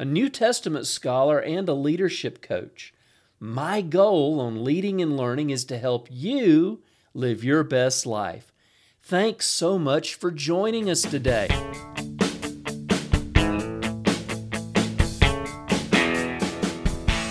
a 0.00 0.04
New 0.04 0.28
Testament 0.28 0.86
scholar, 0.86 1.40
and 1.40 1.68
a 1.68 1.74
leadership 1.74 2.40
coach. 2.40 2.94
My 3.40 3.80
goal 3.80 4.38
on 4.38 4.62
leading 4.62 5.02
and 5.02 5.16
learning 5.16 5.50
is 5.50 5.64
to 5.64 5.76
help 5.76 6.06
you 6.08 6.82
live 7.14 7.42
your 7.42 7.64
best 7.64 8.06
life. 8.06 8.52
Thanks 9.02 9.48
so 9.48 9.76
much 9.76 10.14
for 10.14 10.30
joining 10.30 10.88
us 10.88 11.02
today. 11.02 11.48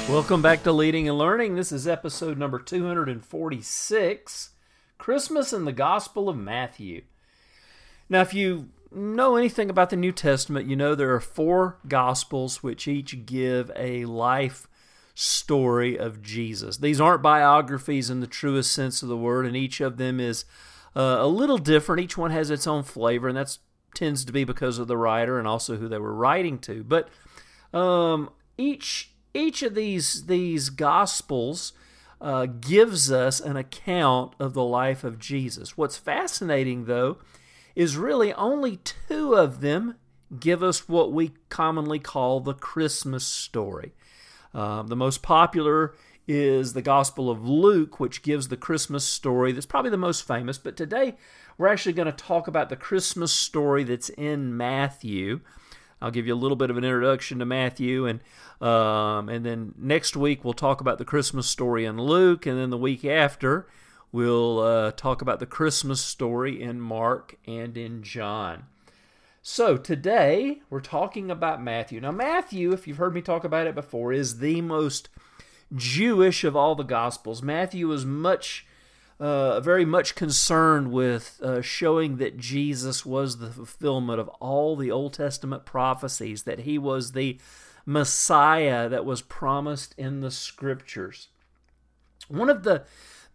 Welcome 0.09 0.41
back 0.41 0.63
to 0.63 0.73
Leading 0.73 1.08
and 1.08 1.17
Learning. 1.17 1.55
This 1.55 1.72
is 1.72 1.88
episode 1.88 2.38
number 2.38 2.59
246 2.59 4.49
Christmas 4.97 5.53
in 5.53 5.63
the 5.63 5.72
Gospel 5.72 6.27
of 6.27 6.36
Matthew. 6.36 7.03
Now, 8.09 8.20
if 8.22 8.34
you 8.34 8.72
know 8.91 9.36
anything 9.36 9.70
about 9.70 9.90
the 9.90 9.96
New 9.96 10.12
Testament, 10.12 10.68
you 10.68 10.76
know 10.76 10.95
there 10.95 11.14
are 11.14 11.20
four 11.20 11.78
Gospels 11.88 12.64
which 12.64 12.88
each 12.88 13.26
give 13.26 13.72
a 13.76 14.05
life 14.05 14.68
story 15.14 15.98
of 15.98 16.22
Jesus. 16.22 16.78
These 16.78 17.02
aren't 17.02 17.23
biographies 17.23 18.09
in 18.09 18.20
the 18.20 18.28
truest 18.28 18.72
sense 18.72 19.02
of 19.02 19.09
the 19.09 19.17
word, 19.17 19.45
and 19.45 19.56
each 19.56 19.81
of 19.81 19.98
them 19.98 20.20
is 20.20 20.45
uh, 20.95 21.17
a 21.20 21.28
little 21.28 21.58
different. 21.58 22.03
Each 22.03 22.17
one 22.17 22.31
has 22.31 22.50
its 22.50 22.67
own 22.67 22.84
flavor, 22.84 23.28
and 23.28 23.38
that 23.38 23.58
tends 23.95 24.23
to 24.26 24.31
be 24.31 24.44
because 24.44 24.78
of 24.78 24.88
the 24.88 24.98
writer 24.98 25.39
and 25.39 25.48
also 25.48 25.78
who 25.78 25.88
they 25.88 25.98
were 25.98 26.14
writing 26.14 26.59
to. 26.59 26.83
But 26.83 27.09
um, 27.73 28.30
each 28.58 29.11
each 29.33 29.64
of 29.64 29.76
these 29.76 30.26
these 30.28 30.70
gospels 30.70 31.73
uh, 32.22 32.45
gives 32.45 33.11
us 33.11 33.39
an 33.39 33.58
account 33.58 34.33
of 34.39 34.54
the 34.54 34.64
life 34.64 35.04
of 35.04 35.20
Jesus. 35.20 35.78
What's 35.78 35.98
fascinating, 35.98 36.86
though, 36.86 37.17
is 37.78 37.95
really 37.95 38.33
only 38.33 38.78
two 38.78 39.36
of 39.36 39.61
them 39.61 39.94
give 40.39 40.64
us 40.64 40.89
what 40.89 41.14
we 41.14 41.31
commonly 41.47 42.00
call 42.00 42.39
the 42.39 42.56
Christmas 42.56 43.23
story. 43.23 43.94
Uh, 44.52 44.81
the 44.81 44.95
most 44.95 45.22
popular 45.22 45.94
is 46.28 46.73
the 46.73 46.81
Gospel 46.81 47.30
of 47.30 47.48
Luke, 47.48 48.00
which 48.00 48.23
gives 48.23 48.48
the 48.48 48.58
Christmas 48.58 49.05
story 49.05 49.52
that's 49.52 49.67
probably 49.67 49.92
the 49.92 49.95
most 49.95 50.25
famous. 50.28 50.58
But 50.58 50.75
today 50.75 51.17
we're 51.55 51.67
actually 51.67 51.94
going 51.94 52.08
to 52.08 52.11
talk 52.11 52.48
about 52.48 52.70
the 52.70 52.75
Christmas 52.75 53.31
story 53.31 53.83
that's 53.83 54.09
in 54.09 54.58
Matthew. 54.58 55.42
I'll 56.02 56.09
give 56.09 56.25
you 56.25 56.33
a 56.33 56.36
little 56.36 56.58
bit 56.58 56.72
of 56.72 56.78
an 56.78 56.83
introduction 56.83 57.38
to 57.38 57.45
Matthew, 57.45 58.08
and 58.08 58.22
um, 58.59 59.30
and 59.30 59.45
then 59.45 59.75
next 59.78 60.17
week 60.17 60.44
we'll 60.44 60.53
talk 60.53 60.81
about 60.81 60.98
the 60.98 61.05
Christmas 61.05 61.48
story 61.48 61.86
in 61.86 62.02
Luke, 62.02 62.48
and 62.48 62.58
then 62.58 62.72
the 62.72 62.78
week 62.78 63.05
after 63.05 63.67
we'll 64.11 64.59
uh, 64.59 64.91
talk 64.91 65.22
about 65.22 65.39
the 65.39 65.45
Christmas 65.45 66.02
story 66.02 66.61
in 66.61 66.80
Mark 66.81 67.38
and 67.45 67.77
in 67.77 68.03
John. 68.03 68.66
So 69.41 69.77
today 69.77 70.61
we're 70.69 70.81
talking 70.81 71.31
about 71.31 71.64
Matthew. 71.64 72.02
Now 72.02 72.11
Matthew, 72.11 72.73
if 72.73 72.88
you've 72.88 72.97
heard 72.97 73.14
me 73.14 73.22
talk 73.22 73.44
about 73.44 73.67
it 73.67 73.75
before, 73.75 74.11
is 74.11 74.39
the 74.39 74.61
most 74.61 75.09
Jewish 75.75 76.44
of 76.44 76.55
all 76.55 76.75
the 76.75 76.83
Gospels. 76.83 77.41
Matthew 77.41 77.91
is 77.91 78.05
much 78.05 78.66
uh, 79.19 79.59
very 79.59 79.86
much 79.86 80.16
concerned 80.16 80.92
with 80.92 81.42
uh, 81.42 81.61
showing 81.61 82.17
that 82.17 82.37
Jesus 82.37 83.05
was 83.05 83.37
the 83.37 83.49
fulfillment 83.49 84.20
of 84.20 84.27
all 84.39 84.76
the 84.76 84.92
Old 84.92 85.14
Testament 85.14 85.65
prophecies, 85.65 86.43
that 86.43 86.59
he 86.59 86.77
was 86.77 87.11
the 87.11 87.39
Messiah 87.86 88.87
that 88.89 89.05
was 89.05 89.21
promised 89.21 89.95
in 89.98 90.20
the 90.20 90.30
scriptures. 90.30 91.30
One 92.27 92.49
of 92.49 92.64
the, 92.64 92.83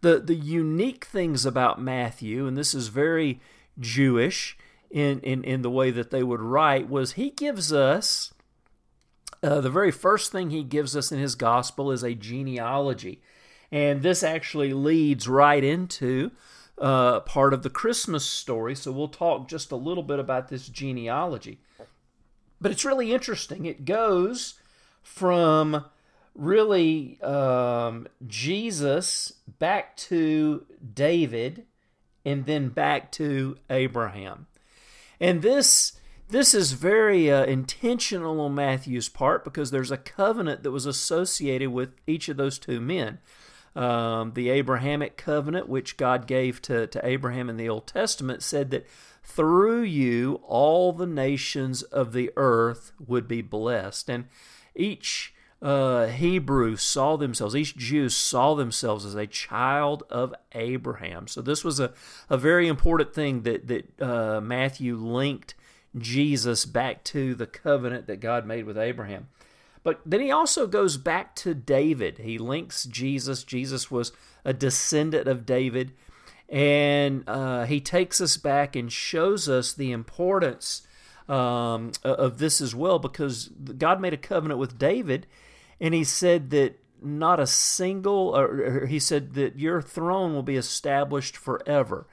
the, 0.03 0.19
the 0.19 0.35
unique 0.35 1.05
things 1.05 1.45
about 1.45 1.81
Matthew, 1.81 2.45
and 2.45 2.57
this 2.57 2.75
is 2.75 2.89
very 2.89 3.39
Jewish 3.79 4.57
in, 4.91 5.21
in, 5.21 5.43
in 5.43 5.61
the 5.63 5.71
way 5.71 5.91
that 5.91 6.11
they 6.11 6.21
would 6.21 6.41
write, 6.41 6.89
was 6.89 7.13
he 7.13 7.31
gives 7.31 7.73
us 7.73 8.33
uh, 9.41 9.59
the 9.61 9.69
very 9.69 9.91
first 9.91 10.31
thing 10.31 10.49
he 10.49 10.63
gives 10.63 10.95
us 10.95 11.11
in 11.11 11.19
his 11.19 11.35
gospel 11.35 11.91
is 11.91 12.03
a 12.03 12.13
genealogy. 12.13 13.21
And 13.71 14.01
this 14.01 14.23
actually 14.23 14.73
leads 14.73 15.27
right 15.27 15.63
into 15.63 16.31
uh, 16.77 17.21
part 17.21 17.53
of 17.53 17.63
the 17.63 17.69
Christmas 17.69 18.25
story. 18.25 18.75
So 18.75 18.91
we'll 18.91 19.07
talk 19.07 19.47
just 19.47 19.71
a 19.71 19.75
little 19.75 20.03
bit 20.03 20.19
about 20.19 20.49
this 20.49 20.67
genealogy. 20.67 21.59
But 22.61 22.71
it's 22.71 22.85
really 22.85 23.13
interesting. 23.13 23.65
It 23.65 23.85
goes 23.85 24.55
from 25.01 25.85
really 26.35 27.21
um, 27.21 28.07
Jesus 28.25 29.33
back 29.59 29.95
to 29.97 30.65
David 30.93 31.65
and 32.25 32.45
then 32.45 32.69
back 32.69 33.11
to 33.13 33.57
Abraham. 33.69 34.47
And 35.19 35.41
this 35.41 35.93
this 36.29 36.55
is 36.55 36.71
very 36.71 37.31
uh, 37.31 37.45
intentional 37.45 38.41
on 38.41 38.55
Matthew's 38.55 39.09
part 39.09 39.43
because 39.43 39.69
there's 39.69 39.91
a 39.91 39.97
covenant 39.97 40.63
that 40.63 40.71
was 40.71 40.85
associated 40.85 41.71
with 41.71 41.91
each 42.07 42.27
of 42.27 42.37
those 42.37 42.57
two 42.57 42.81
men 42.81 43.19
um, 43.75 44.33
the 44.33 44.49
Abrahamic 44.49 45.17
covenant, 45.17 45.67
which 45.67 45.97
God 45.97 46.27
gave 46.27 46.61
to, 46.63 46.87
to 46.87 47.05
Abraham 47.05 47.49
in 47.49 47.57
the 47.57 47.69
Old 47.69 47.87
Testament, 47.87 48.43
said 48.43 48.71
that 48.71 48.85
through 49.23 49.81
you 49.81 50.41
all 50.43 50.93
the 50.93 51.07
nations 51.07 51.81
of 51.81 52.13
the 52.13 52.31
earth 52.35 52.91
would 53.05 53.27
be 53.27 53.41
blessed. 53.41 54.09
And 54.09 54.25
each 54.75 55.32
uh, 55.63 56.07
Hebrew 56.07 56.75
saw 56.75 57.15
themselves, 57.15 57.55
each 57.55 57.77
Jew 57.77 58.09
saw 58.09 58.53
themselves 58.53 59.05
as 59.05 59.15
a 59.15 59.25
child 59.25 60.03
of 60.09 60.35
Abraham. 60.51 61.25
So 61.27 61.41
this 61.41 61.63
was 61.63 61.79
a, 61.79 61.93
a 62.29 62.37
very 62.37 62.67
important 62.67 63.13
thing 63.13 63.43
that, 63.43 63.67
that 63.67 64.01
uh, 64.01 64.41
Matthew 64.41 64.97
linked 64.97 65.55
Jesus 65.97 66.65
back 66.65 67.05
to 67.05 67.33
the 67.33 67.47
covenant 67.47 68.07
that 68.07 68.19
God 68.19 68.45
made 68.45 68.65
with 68.65 68.77
Abraham. 68.77 69.29
But 69.83 70.01
then 70.05 70.19
he 70.19 70.31
also 70.31 70.67
goes 70.67 70.97
back 70.97 71.33
to 71.37 71.53
David. 71.53 72.17
He 72.17 72.37
links 72.37 72.83
Jesus. 72.83 73.45
Jesus 73.45 73.89
was 73.89 74.11
a 74.43 74.53
descendant 74.53 75.29
of 75.29 75.45
David. 75.45 75.93
And 76.49 77.23
uh, 77.25 77.65
he 77.65 77.79
takes 77.79 78.19
us 78.19 78.35
back 78.35 78.75
and 78.75 78.91
shows 78.91 79.47
us 79.47 79.71
the 79.71 79.93
importance 79.93 80.85
um, 81.29 81.93
of 82.03 82.37
this 82.37 82.59
as 82.59 82.75
well 82.75 82.99
because 82.99 83.47
God 83.77 84.01
made 84.01 84.13
a 84.13 84.17
covenant 84.17 84.59
with 84.59 84.77
David 84.77 85.25
and 85.79 85.93
he 85.93 86.03
said 86.03 86.49
that 86.51 86.79
not 87.01 87.39
a 87.39 87.47
single, 87.47 88.35
or 88.35 88.85
he 88.85 88.99
said 88.99 89.33
that 89.33 89.59
your 89.59 89.81
throne 89.81 90.33
will 90.33 90.43
be 90.43 90.55
established 90.55 91.35
forever 91.35 92.07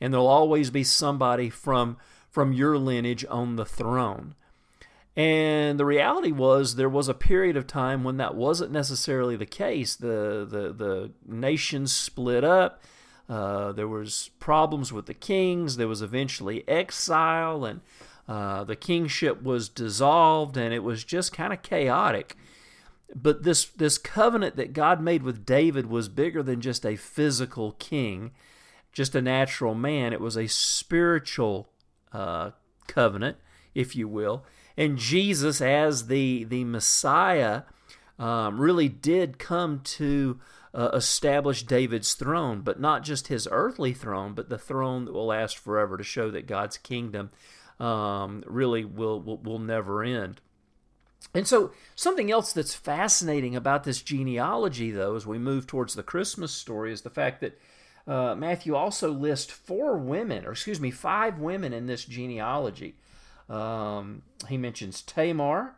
and 0.00 0.12
there'll 0.12 0.26
always 0.26 0.70
be 0.70 0.84
somebody 0.84 1.50
from 1.50 1.96
from 2.30 2.52
your 2.52 2.76
lineage 2.76 3.24
on 3.30 3.56
the 3.56 3.64
throne. 3.64 4.34
And 5.16 5.80
the 5.80 5.86
reality 5.86 6.32
was 6.32 6.74
there 6.74 6.88
was 6.88 7.08
a 7.08 7.14
period 7.14 7.56
of 7.56 7.66
time 7.66 8.04
when 8.04 8.18
that 8.18 8.34
wasn't 8.34 8.72
necessarily 8.72 9.36
the 9.36 9.46
case. 9.46 9.96
The 9.96 10.46
the 10.48 10.72
the 10.72 11.10
nations 11.26 11.94
split 11.94 12.44
up. 12.44 12.82
Uh, 13.28 13.72
there 13.72 13.88
was 13.88 14.30
problems 14.38 14.92
with 14.92 15.06
the 15.06 15.14
kings. 15.14 15.76
There 15.76 15.88
was 15.88 16.02
eventually 16.02 16.68
exile, 16.68 17.64
and 17.64 17.80
uh, 18.28 18.64
the 18.64 18.76
kingship 18.76 19.42
was 19.42 19.68
dissolved, 19.68 20.56
and 20.56 20.72
it 20.72 20.84
was 20.84 21.02
just 21.02 21.32
kind 21.32 21.52
of 21.52 21.62
chaotic. 21.62 22.36
But 23.14 23.44
this 23.44 23.66
this 23.66 23.98
covenant 23.98 24.56
that 24.56 24.72
God 24.72 25.00
made 25.00 25.22
with 25.22 25.46
David 25.46 25.86
was 25.86 26.08
bigger 26.08 26.42
than 26.42 26.60
just 26.60 26.84
a 26.84 26.96
physical 26.96 27.72
king, 27.72 28.32
just 28.92 29.14
a 29.14 29.22
natural 29.22 29.74
man. 29.74 30.12
It 30.12 30.20
was 30.20 30.36
a 30.36 30.48
spiritual 30.48 31.68
uh, 32.12 32.50
covenant, 32.88 33.36
if 33.74 33.94
you 33.94 34.08
will 34.08 34.44
and 34.76 34.98
Jesus 34.98 35.60
as 35.60 36.06
the 36.06 36.44
the 36.44 36.64
Messiah 36.64 37.62
um, 38.18 38.60
really 38.60 38.88
did 38.88 39.38
come 39.38 39.80
to 39.80 40.38
uh, 40.74 40.90
establish 40.92 41.62
David's 41.62 42.14
throne, 42.14 42.60
but 42.60 42.80
not 42.80 43.02
just 43.02 43.28
his 43.28 43.48
earthly 43.50 43.92
throne, 43.92 44.34
but 44.34 44.48
the 44.48 44.58
throne 44.58 45.06
that 45.06 45.12
will 45.12 45.26
last 45.26 45.56
forever 45.56 45.96
to 45.96 46.04
show 46.04 46.30
that 46.30 46.46
God's 46.46 46.76
kingdom 46.76 47.30
um, 47.80 48.42
really 48.46 48.84
will, 48.84 49.20
will 49.20 49.38
will 49.38 49.58
never 49.58 50.02
end. 50.02 50.40
And 51.34 51.46
so, 51.46 51.72
something 51.94 52.30
else 52.30 52.52
that's 52.52 52.74
fascinating 52.74 53.54
about 53.54 53.84
this 53.84 54.00
genealogy, 54.00 54.90
though, 54.90 55.16
as 55.16 55.26
we 55.26 55.38
move 55.38 55.66
towards 55.66 55.94
the 55.94 56.02
Christmas 56.02 56.52
story, 56.52 56.92
is 56.92 57.02
the 57.02 57.10
fact 57.10 57.40
that 57.40 57.58
uh, 58.06 58.34
Matthew 58.34 58.74
also 58.74 59.10
lists 59.10 59.52
four 59.52 59.98
women, 59.98 60.46
or 60.46 60.52
excuse 60.52 60.80
me, 60.80 60.90
five 60.90 61.38
women 61.38 61.72
in 61.72 61.86
this 61.86 62.04
genealogy. 62.04 62.94
Um, 63.50 64.22
he 64.48 64.56
mentions 64.56 65.02
Tamar, 65.02 65.76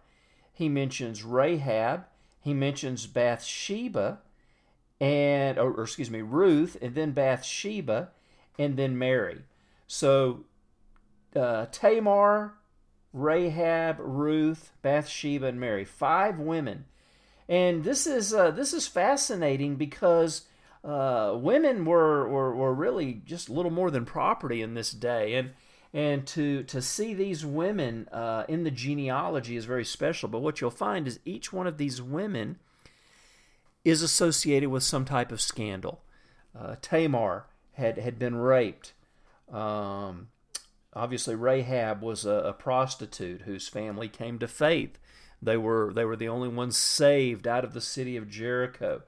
he 0.53 0.69
mentions 0.69 1.25
Rahab, 1.25 2.05
he 2.41 2.55
mentions 2.55 3.07
Bathsheba 3.07 4.21
and 5.01 5.59
or, 5.59 5.73
or 5.73 5.83
excuse 5.85 6.11
me, 6.11 6.23
Ruth, 6.23 6.77
and 6.81 6.95
then 6.95 7.13
Bathsheba, 7.13 8.11
and 8.59 8.77
then 8.77 8.99
Mary. 8.99 9.43
So 9.87 10.45
uh, 11.37 11.67
Tamar, 11.71 12.55
Rahab, 13.13 13.97
Ruth, 13.99 14.73
Bathsheba, 14.83 15.47
and 15.47 15.61
Mary, 15.61 15.85
five 15.85 16.39
women, 16.39 16.85
and 17.49 17.85
this 17.85 18.07
is 18.07 18.35
uh, 18.35 18.51
this 18.51 18.73
is 18.73 18.87
fascinating 18.87 19.77
because 19.77 20.43
uh, 20.85 21.35
women 21.37 21.85
were, 21.85 22.29
were 22.29 22.55
were 22.55 22.75
really 22.75 23.23
just 23.25 23.49
a 23.49 23.53
little 23.53 23.71
more 23.71 23.91
than 23.91 24.05
property 24.05 24.63
in 24.63 24.75
this 24.75 24.91
day, 24.91 25.35
and 25.35 25.51
and 25.93 26.27
to 26.27 26.63
to 26.65 26.83
see 26.83 27.15
these 27.15 27.45
women 27.45 28.09
uh, 28.13 28.45
in 28.49 28.65
the 28.65 28.71
genealogy 28.71 29.57
is 29.57 29.65
very 29.65 29.85
special. 29.85 30.29
But 30.29 30.43
what 30.43 30.61
you'll 30.61 30.71
find 30.71 31.09
is 31.09 31.21
each 31.25 31.53
one 31.53 31.67
of 31.67 31.79
these 31.79 32.03
women 32.03 32.59
is 33.85 34.03
associated 34.03 34.69
with 34.69 34.83
some 34.83 35.05
type 35.05 35.33
of 35.33 35.41
scandal. 35.41 36.03
Uh, 36.59 36.77
Tamar 36.83 37.47
had 37.73 37.99
had 37.99 38.19
been 38.19 38.37
raped. 38.37 38.93
Um, 39.51 40.29
obviously, 40.95 41.35
Rahab 41.35 42.03
was 42.03 42.25
a, 42.25 42.31
a, 42.31 42.53
prostitute 42.53 43.43
whose 43.43 43.69
family 43.69 44.09
came 44.09 44.39
to 44.39 44.49
faith. 44.49 44.99
They 45.41 45.57
were 45.57 45.93
they 45.95 46.05
were 46.05 46.17
the 46.17 46.29
only 46.29 46.49
ones 46.49 46.77
saved 46.77 47.47
out 47.47 47.65
of 47.65 47.75
the 47.75 47.81
city 47.81 48.17
of 48.17 48.29
Jericho. 48.29 49.03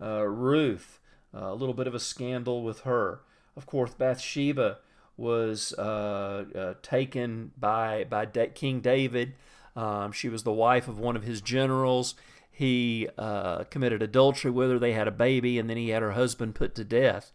Uh, 0.00 0.22
Ruth, 0.22 0.98
uh, 1.34 1.52
a 1.52 1.54
little 1.54 1.74
bit 1.74 1.86
of 1.86 1.94
a 1.94 2.00
scandal 2.00 2.62
with 2.62 2.80
her. 2.80 3.20
Of 3.56 3.66
course, 3.66 3.92
Bathsheba 3.94 4.78
was 5.16 5.72
uh, 5.74 6.44
uh, 6.54 6.74
taken 6.82 7.52
by 7.58 8.04
by 8.04 8.26
King 8.26 8.80
David. 8.80 9.34
Um, 9.76 10.12
she 10.12 10.28
was 10.28 10.44
the 10.44 10.52
wife 10.52 10.88
of 10.88 10.98
one 10.98 11.16
of 11.16 11.24
his 11.24 11.40
generals. 11.40 12.14
He 12.50 13.08
uh, 13.18 13.64
committed 13.64 14.02
adultery 14.02 14.50
with 14.50 14.70
her. 14.70 14.78
They 14.78 14.92
had 14.92 15.08
a 15.08 15.12
baby, 15.12 15.58
and 15.58 15.68
then 15.68 15.76
he 15.76 15.88
had 15.88 16.02
her 16.02 16.12
husband 16.12 16.54
put 16.54 16.74
to 16.76 16.84
death. 16.84 17.32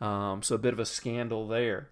Um, 0.00 0.42
so 0.42 0.54
a 0.54 0.58
bit 0.58 0.72
of 0.72 0.78
a 0.78 0.86
scandal 0.86 1.46
there. 1.46 1.90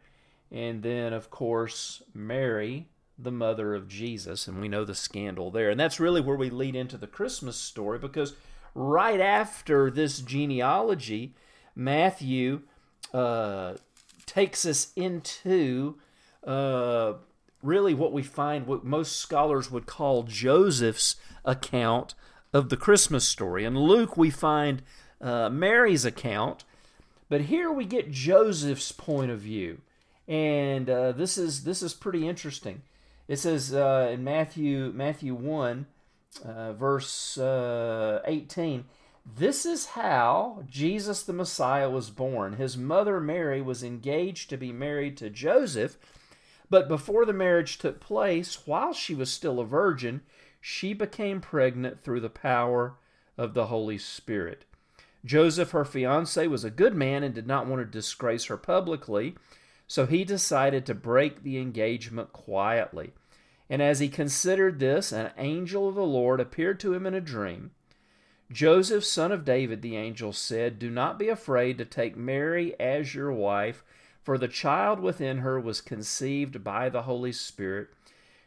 And 0.54 0.84
then, 0.84 1.12
of 1.12 1.30
course, 1.30 2.00
Mary, 2.14 2.86
the 3.18 3.32
mother 3.32 3.74
of 3.74 3.88
Jesus, 3.88 4.46
and 4.46 4.60
we 4.60 4.68
know 4.68 4.84
the 4.84 4.94
scandal 4.94 5.50
there. 5.50 5.68
And 5.68 5.80
that's 5.80 5.98
really 5.98 6.20
where 6.20 6.36
we 6.36 6.48
lead 6.48 6.76
into 6.76 6.96
the 6.96 7.08
Christmas 7.08 7.56
story 7.56 7.98
because 7.98 8.34
right 8.72 9.18
after 9.18 9.90
this 9.90 10.20
genealogy, 10.20 11.34
Matthew 11.74 12.62
uh, 13.12 13.74
takes 14.26 14.64
us 14.64 14.92
into 14.94 15.96
uh, 16.46 17.14
really 17.60 17.92
what 17.92 18.12
we 18.12 18.22
find 18.22 18.68
what 18.68 18.84
most 18.84 19.16
scholars 19.16 19.72
would 19.72 19.86
call 19.86 20.22
Joseph's 20.22 21.16
account 21.44 22.14
of 22.52 22.68
the 22.68 22.76
Christmas 22.76 23.26
story. 23.26 23.64
In 23.64 23.76
Luke, 23.76 24.16
we 24.16 24.30
find 24.30 24.82
uh, 25.20 25.50
Mary's 25.50 26.04
account, 26.04 26.62
but 27.28 27.42
here 27.42 27.72
we 27.72 27.84
get 27.84 28.12
Joseph's 28.12 28.92
point 28.92 29.32
of 29.32 29.40
view, 29.40 29.80
and 30.28 30.88
uh, 30.88 31.12
this 31.12 31.38
is 31.38 31.64
this 31.64 31.82
is 31.82 31.94
pretty 31.94 32.28
interesting. 32.28 32.82
It 33.28 33.38
says 33.38 33.74
uh, 33.74 34.10
in 34.12 34.24
Matthew 34.24 34.92
Matthew 34.94 35.34
one, 35.34 35.86
uh, 36.44 36.72
verse 36.72 37.38
uh, 37.38 38.20
eighteen. 38.26 38.84
This 39.24 39.64
is 39.64 39.86
how 39.86 40.64
Jesus 40.68 41.22
the 41.22 41.32
Messiah 41.32 41.88
was 41.88 42.10
born. 42.10 42.54
His 42.54 42.76
mother 42.76 43.20
Mary 43.20 43.62
was 43.62 43.82
engaged 43.82 44.50
to 44.50 44.58
be 44.58 44.70
married 44.70 45.16
to 45.16 45.30
Joseph, 45.30 45.96
but 46.68 46.88
before 46.88 47.24
the 47.24 47.32
marriage 47.32 47.78
took 47.78 48.00
place, 48.00 48.66
while 48.66 48.92
she 48.92 49.14
was 49.14 49.32
still 49.32 49.60
a 49.60 49.64
virgin, 49.64 50.20
she 50.60 50.92
became 50.92 51.40
pregnant 51.40 52.02
through 52.02 52.20
the 52.20 52.28
power 52.28 52.96
of 53.38 53.54
the 53.54 53.66
Holy 53.66 53.96
Spirit. 53.96 54.66
Joseph, 55.24 55.70
her 55.70 55.86
fiance, 55.86 56.46
was 56.46 56.64
a 56.64 56.70
good 56.70 56.94
man 56.94 57.22
and 57.22 57.34
did 57.34 57.46
not 57.46 57.66
want 57.66 57.80
to 57.80 57.86
disgrace 57.86 58.44
her 58.44 58.58
publicly, 58.58 59.36
so 59.86 60.06
he 60.06 60.24
decided 60.24 60.86
to 60.86 60.94
break 60.94 61.42
the 61.42 61.58
engagement 61.58 62.32
quietly. 62.32 63.12
And 63.68 63.80
as 63.80 64.00
he 64.00 64.08
considered 64.08 64.78
this, 64.78 65.12
an 65.12 65.30
angel 65.38 65.88
of 65.88 65.94
the 65.94 66.02
Lord 66.02 66.40
appeared 66.40 66.78
to 66.80 66.94
him 66.94 67.06
in 67.06 67.14
a 67.14 67.20
dream. 67.20 67.70
Joseph, 68.52 69.04
son 69.04 69.32
of 69.32 69.44
David, 69.44 69.82
the 69.82 69.96
angel 69.96 70.32
said, 70.32 70.78
Do 70.78 70.90
not 70.90 71.18
be 71.18 71.28
afraid 71.28 71.78
to 71.78 71.84
take 71.84 72.16
Mary 72.16 72.78
as 72.78 73.14
your 73.14 73.32
wife, 73.32 73.82
for 74.22 74.38
the 74.38 74.48
child 74.48 75.00
within 75.00 75.38
her 75.38 75.58
was 75.58 75.80
conceived 75.80 76.62
by 76.62 76.88
the 76.88 77.02
Holy 77.02 77.32
Spirit. 77.32 77.88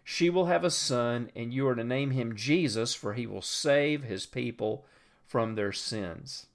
She 0.03 0.29
will 0.29 0.45
have 0.45 0.63
a 0.63 0.71
son, 0.71 1.29
and 1.35 1.53
you 1.53 1.67
are 1.67 1.75
to 1.75 1.83
name 1.83 2.11
him 2.11 2.35
Jesus, 2.35 2.93
for 2.93 3.13
he 3.13 3.27
will 3.27 3.41
save 3.41 4.03
his 4.03 4.25
people 4.25 4.85
from 5.25 5.55
their 5.55 5.73
sins. 5.73 6.45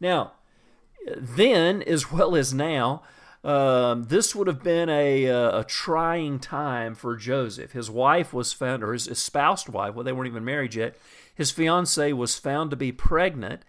Now, 0.00 0.32
then, 1.16 1.82
as 1.82 2.10
well 2.10 2.34
as 2.34 2.54
now, 2.54 3.02
um, 3.42 4.04
this 4.04 4.34
would 4.34 4.48
have 4.48 4.62
been 4.62 4.90
a, 4.90 5.24
a, 5.24 5.60
a, 5.60 5.64
trying 5.64 6.38
time 6.38 6.94
for 6.94 7.16
Joseph. 7.16 7.72
His 7.72 7.90
wife 7.90 8.34
was 8.34 8.52
found, 8.52 8.84
or 8.84 8.92
his 8.92 9.08
espoused 9.08 9.68
wife, 9.68 9.94
well, 9.94 10.04
they 10.04 10.12
weren't 10.12 10.28
even 10.28 10.44
married 10.44 10.74
yet, 10.74 10.96
his 11.34 11.50
fiancee 11.50 12.12
was 12.12 12.38
found 12.38 12.70
to 12.70 12.76
be 12.76 12.92
pregnant. 12.92 13.62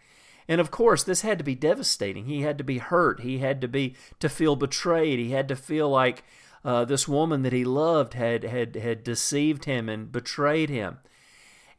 And 0.47 0.59
of 0.59 0.71
course, 0.71 1.03
this 1.03 1.21
had 1.21 1.38
to 1.38 1.44
be 1.45 1.56
devastating. 1.56 2.25
He 2.25 2.41
had 2.41 2.57
to 2.57 2.63
be 2.65 2.79
hurt. 2.79 3.21
He 3.21 3.38
had 3.38 3.62
to 3.62 3.69
be 3.69 3.95
to 4.19 4.27
feel 4.27 4.57
betrayed. 4.57 5.19
He 5.19 5.31
had 5.31 5.47
to 5.47 5.56
feel 5.56 5.89
like 5.89 6.25
uh, 6.65 6.83
this 6.83 7.07
woman 7.07 7.44
that 7.44 7.53
he 7.53 7.63
loved 7.63 8.13
had 8.13 8.44
had 8.44 8.75
had 8.75 9.03
deceived 9.03 9.63
him 9.63 9.88
and 9.88 10.12
betrayed 10.12 10.69
him. 10.69 10.97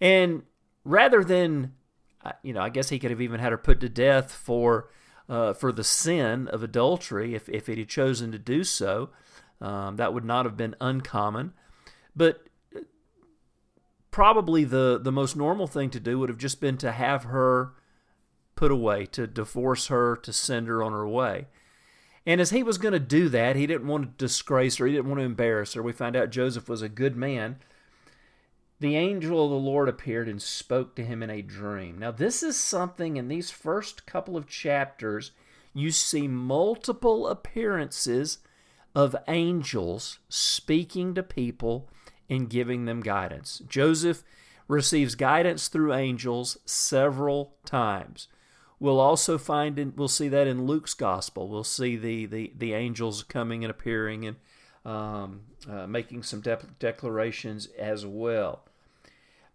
And 0.00 0.44
rather 0.84 1.22
than, 1.22 1.74
uh, 2.24 2.32
you 2.42 2.54
know, 2.54 2.62
I 2.62 2.70
guess 2.70 2.88
he 2.88 2.98
could 2.98 3.10
have 3.10 3.20
even 3.20 3.40
had 3.40 3.52
her 3.52 3.58
put 3.58 3.80
to 3.80 3.88
death 3.90 4.32
for 4.32 4.88
uh, 5.28 5.52
for 5.52 5.72
the 5.72 5.84
sin 5.84 6.48
of 6.48 6.62
adultery 6.62 7.34
if 7.34 7.48
if 7.48 7.66
he 7.66 7.76
had 7.76 7.88
chosen 7.88 8.32
to 8.32 8.38
do 8.38 8.64
so. 8.64 9.10
Um, 9.60 9.96
that 9.96 10.12
would 10.12 10.24
not 10.24 10.44
have 10.44 10.56
been 10.56 10.74
uncommon. 10.80 11.52
But 12.16 12.46
probably 14.10 14.64
the, 14.64 15.00
the 15.02 15.12
most 15.12 15.36
normal 15.36 15.66
thing 15.66 15.90
to 15.90 16.00
do 16.00 16.19
would 16.19 16.28
have 16.28 16.38
just 16.38 16.60
been 16.60 16.76
to 16.78 16.92
have 16.92 17.24
her 17.24 17.72
put 18.54 18.70
away, 18.70 19.06
to 19.06 19.26
divorce 19.26 19.86
her, 19.86 20.16
to 20.16 20.32
send 20.32 20.69
her 20.69 20.82
on 20.82 20.92
her 20.92 21.08
way. 21.08 21.46
And 22.25 22.40
as 22.40 22.50
he 22.50 22.62
was 22.62 22.78
going 22.78 22.92
to 22.92 23.00
do 23.00 23.28
that, 23.30 23.56
he 23.56 23.66
didn't 23.66 23.88
want 23.88 24.04
to 24.04 24.25
disgrace 24.25 24.76
her, 24.76 24.86
he 24.86 24.92
didn't 24.92 25.08
want 25.08 25.20
to 25.20 25.25
embarrass 25.25 25.75
her. 25.75 25.82
We 25.82 25.92
find 25.92 26.14
out 26.14 26.30
Joseph 26.30 26.68
was 26.68 26.82
a 26.82 26.88
good 26.88 27.16
man. 27.16 27.56
The 28.82 28.96
angel 28.96 29.44
of 29.44 29.50
the 29.52 29.56
Lord 29.70 29.88
appeared 29.88 30.29
and 30.29 30.43
spoke 30.43 30.96
to 30.96 31.05
him 31.05 31.23
in 31.23 31.31
a 31.31 31.40
dream. 31.40 31.99
Now, 31.99 32.11
this 32.11 32.43
is 32.43 32.59
something 32.59 33.16
in 33.16 33.28
these 33.28 33.49
first 33.49 34.06
couple 34.06 34.37
of 34.37 34.49
chapters, 34.49 35.30
you 35.73 35.92
see 35.92 36.26
multiple 36.26 37.28
appearances 37.28 38.38
of 38.92 39.14
angels 39.28 40.18
speaking 40.28 41.14
to 41.14 41.23
people 41.23 41.88
and 42.28 42.50
giving 42.50 42.87
them 42.87 43.02
guidance. 43.02 43.62
Joseph 43.68 44.25
receives 44.66 45.14
guidance 45.14 45.68
through 45.68 45.95
angels 45.95 46.59
several 46.64 47.54
times. 47.64 48.26
We'll 48.80 48.99
also 48.99 49.38
find 49.38 49.78
in, 49.78 49.92
we'll 49.95 50.09
see 50.09 50.26
that 50.26 50.49
in 50.49 50.66
Luke's 50.66 50.95
gospel. 50.95 51.49
We'll 51.49 51.62
see 51.62 51.95
the 51.95 52.26
the, 52.26 52.52
the 52.59 52.75
angels 52.75 53.23
coming 53.23 53.62
and 53.62 53.71
appearing 53.71 54.26
and 54.26 54.37
um, 54.85 55.42
uh, 55.71 55.87
making 55.87 56.25
some 56.25 56.40
de- 56.40 56.66
declarations 56.80 57.68
as 57.78 58.04
well. 58.04 58.64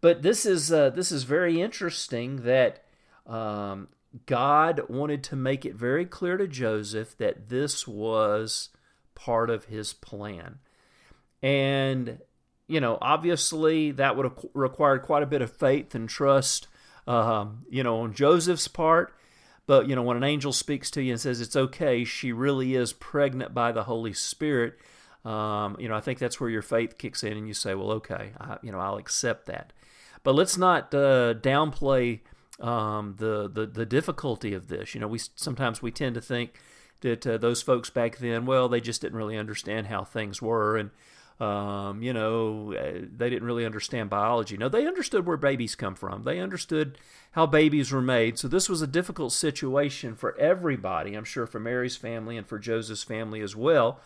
But 0.01 0.21
this 0.21 0.45
is 0.45 0.71
uh, 0.71 0.91
this 0.91 1.11
is 1.11 1.23
very 1.23 1.61
interesting 1.61 2.43
that 2.43 2.83
um, 3.25 3.89
God 4.25 4.81
wanted 4.89 5.23
to 5.25 5.35
make 5.35 5.65
it 5.65 5.75
very 5.75 6.05
clear 6.05 6.37
to 6.37 6.47
Joseph 6.47 7.17
that 7.17 7.49
this 7.49 7.87
was 7.87 8.69
part 9.15 9.49
of 9.49 9.65
His 9.65 9.93
plan, 9.93 10.59
and 11.41 12.19
you 12.67 12.81
know, 12.81 12.97
obviously 13.01 13.91
that 13.91 14.15
would 14.15 14.25
have 14.25 14.45
required 14.53 15.01
quite 15.01 15.23
a 15.23 15.27
bit 15.27 15.41
of 15.41 15.51
faith 15.51 15.95
and 15.95 16.09
trust, 16.09 16.67
um, 17.07 17.65
you 17.69 17.81
know, 17.81 17.99
on 17.99 18.13
Joseph's 18.13 18.67
part. 18.67 19.13
But, 19.65 19.87
you 19.89 19.95
know, 19.95 20.03
when 20.03 20.17
an 20.17 20.23
angel 20.23 20.53
speaks 20.53 20.89
to 20.91 21.01
you 21.01 21.13
and 21.13 21.19
says 21.19 21.41
it's 21.41 21.55
okay, 21.55 22.05
she 22.05 22.31
really 22.31 22.75
is 22.75 22.93
pregnant 22.93 23.53
by 23.53 23.71
the 23.71 23.83
Holy 23.83 24.13
Spirit, 24.13 24.77
um, 25.25 25.75
you 25.77 25.89
know, 25.89 25.95
I 25.95 25.99
think 25.99 26.19
that's 26.19 26.39
where 26.39 26.49
your 26.49 26.61
faith 26.61 26.97
kicks 26.97 27.21
in 27.21 27.33
and 27.33 27.47
you 27.47 27.53
say, 27.53 27.75
well, 27.75 27.91
okay, 27.91 28.31
I, 28.39 28.57
you 28.61 28.71
know, 28.71 28.79
I'll 28.79 28.97
accept 28.97 29.45
that. 29.47 29.73
But 30.23 30.35
let's 30.35 30.57
not 30.57 30.93
uh, 30.93 31.35
downplay 31.35 32.19
um, 32.59 33.15
the, 33.17 33.49
the, 33.51 33.65
the 33.65 33.85
difficulty 33.85 34.53
of 34.53 34.67
this. 34.67 34.93
You 34.93 35.01
know, 35.01 35.07
we 35.07 35.19
sometimes 35.35 35.81
we 35.81 35.91
tend 35.91 36.15
to 36.15 36.21
think 36.21 36.59
that 37.01 37.25
uh, 37.27 37.37
those 37.37 37.61
folks 37.61 37.89
back 37.89 38.17
then, 38.17 38.45
well, 38.45 38.67
they 38.69 38.81
just 38.81 39.01
didn't 39.01 39.17
really 39.17 39.37
understand 39.37 39.87
how 39.87 40.03
things 40.03 40.41
were. 40.41 40.77
And, 40.77 40.89
um, 41.39 42.01
you 42.01 42.13
know, 42.13 42.73
uh, 42.73 43.05
they 43.15 43.29
didn't 43.29 43.47
really 43.47 43.65
understand 43.65 44.09
biology. 44.09 44.57
No, 44.57 44.69
they 44.69 44.87
understood 44.87 45.25
where 45.25 45.37
babies 45.37 45.75
come 45.75 45.95
from. 45.95 46.23
They 46.23 46.39
understood 46.39 46.97
how 47.33 47.45
babies 47.45 47.91
were 47.91 48.01
made. 48.01 48.39
So 48.39 48.47
this 48.47 48.67
was 48.67 48.81
a 48.81 48.87
difficult 48.87 49.31
situation 49.33 50.15
for 50.15 50.35
everybody. 50.39 51.13
I'm 51.13 51.23
sure 51.23 51.45
for 51.45 51.59
Mary's 51.59 51.95
family 51.95 52.37
and 52.37 52.47
for 52.47 52.57
Joseph's 52.57 53.03
family 53.03 53.41
as 53.41 53.55
well. 53.55 53.99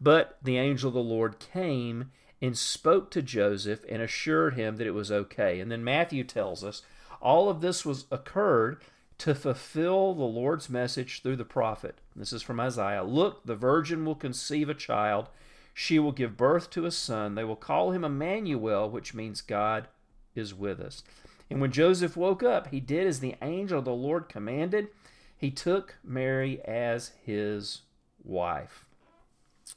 But 0.00 0.38
the 0.42 0.56
angel 0.56 0.88
of 0.88 0.94
the 0.94 1.00
Lord 1.00 1.38
came 1.38 2.10
and 2.42 2.58
spoke 2.58 3.10
to 3.12 3.22
Joseph 3.22 3.84
and 3.88 4.02
assured 4.02 4.54
him 4.54 4.76
that 4.76 4.86
it 4.86 4.94
was 4.94 5.12
okay. 5.12 5.60
And 5.60 5.70
then 5.70 5.84
Matthew 5.84 6.24
tells 6.24 6.64
us 6.64 6.82
all 7.20 7.48
of 7.48 7.60
this 7.60 7.86
was 7.86 8.06
occurred 8.10 8.82
to 9.18 9.34
fulfill 9.34 10.14
the 10.14 10.24
Lord's 10.24 10.68
message 10.68 11.22
through 11.22 11.36
the 11.36 11.44
prophet. 11.44 12.00
This 12.16 12.32
is 12.32 12.42
from 12.42 12.58
Isaiah. 12.58 13.04
Look, 13.04 13.46
the 13.46 13.54
virgin 13.54 14.04
will 14.04 14.16
conceive 14.16 14.68
a 14.68 14.74
child. 14.74 15.28
She 15.72 16.00
will 16.00 16.10
give 16.10 16.36
birth 16.36 16.68
to 16.70 16.84
a 16.84 16.90
son. 16.90 17.36
They 17.36 17.44
will 17.44 17.54
call 17.54 17.92
him 17.92 18.04
Emmanuel, 18.04 18.90
which 18.90 19.14
means 19.14 19.40
God 19.40 19.86
is 20.34 20.52
with 20.52 20.80
us. 20.80 21.04
And 21.48 21.60
when 21.60 21.70
Joseph 21.70 22.16
woke 22.16 22.42
up, 22.42 22.68
he 22.68 22.80
did 22.80 23.06
as 23.06 23.20
the 23.20 23.36
angel 23.40 23.78
of 23.78 23.84
the 23.84 23.92
Lord 23.92 24.28
commanded. 24.28 24.88
He 25.36 25.52
took 25.52 25.96
Mary 26.02 26.60
as 26.64 27.12
his 27.24 27.82
wife. 28.24 28.84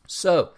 So, 0.08 0.52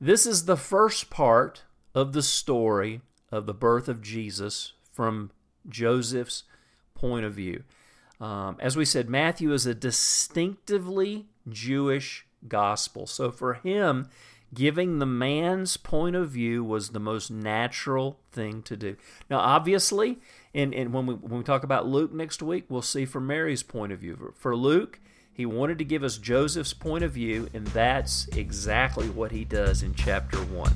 this 0.00 0.26
is 0.26 0.44
the 0.44 0.56
first 0.56 1.10
part 1.10 1.64
of 1.94 2.12
the 2.12 2.22
story 2.22 3.00
of 3.30 3.46
the 3.46 3.54
birth 3.54 3.88
of 3.88 4.02
Jesus 4.02 4.72
from 4.92 5.30
Joseph's 5.68 6.44
point 6.94 7.24
of 7.24 7.34
view. 7.34 7.64
Um, 8.20 8.56
as 8.60 8.76
we 8.76 8.84
said, 8.84 9.10
Matthew 9.10 9.52
is 9.52 9.66
a 9.66 9.74
distinctively 9.74 11.26
Jewish 11.48 12.26
gospel. 12.48 13.06
So 13.06 13.30
for 13.30 13.54
him, 13.54 14.08
giving 14.54 14.98
the 14.98 15.06
man's 15.06 15.76
point 15.76 16.16
of 16.16 16.30
view 16.30 16.64
was 16.64 16.90
the 16.90 17.00
most 17.00 17.30
natural 17.30 18.18
thing 18.32 18.62
to 18.62 18.76
do. 18.76 18.96
Now, 19.28 19.38
obviously, 19.38 20.18
and, 20.54 20.74
and 20.74 20.92
when, 20.92 21.06
we, 21.06 21.14
when 21.14 21.38
we 21.38 21.44
talk 21.44 21.64
about 21.64 21.86
Luke 21.86 22.12
next 22.12 22.42
week, 22.42 22.64
we'll 22.68 22.82
see 22.82 23.04
from 23.04 23.26
Mary's 23.26 23.62
point 23.62 23.92
of 23.92 23.98
view. 23.98 24.32
For 24.36 24.56
Luke, 24.56 25.00
he 25.36 25.44
wanted 25.44 25.76
to 25.76 25.84
give 25.84 26.02
us 26.02 26.16
Joseph's 26.16 26.72
point 26.72 27.04
of 27.04 27.12
view, 27.12 27.50
and 27.52 27.66
that's 27.66 28.26
exactly 28.28 29.10
what 29.10 29.32
he 29.32 29.44
does 29.44 29.82
in 29.82 29.92
chapter 29.92 30.38
1. 30.38 30.72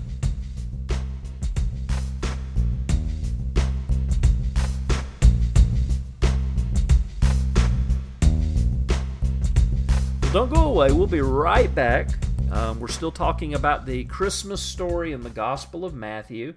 Well, 10.21 10.31
don't 10.31 10.53
go 10.53 10.65
away. 10.65 10.93
We'll 10.93 11.07
be 11.07 11.23
right 11.23 11.75
back. 11.75 12.11
Um, 12.53 12.81
we're 12.81 12.89
still 12.89 13.11
talking 13.11 13.55
about 13.55 13.87
the 13.87 14.05
Christmas 14.05 14.61
story 14.61 15.13
in 15.13 15.23
the 15.23 15.31
Gospel 15.31 15.87
of 15.87 15.95
Matthew. 15.95 16.53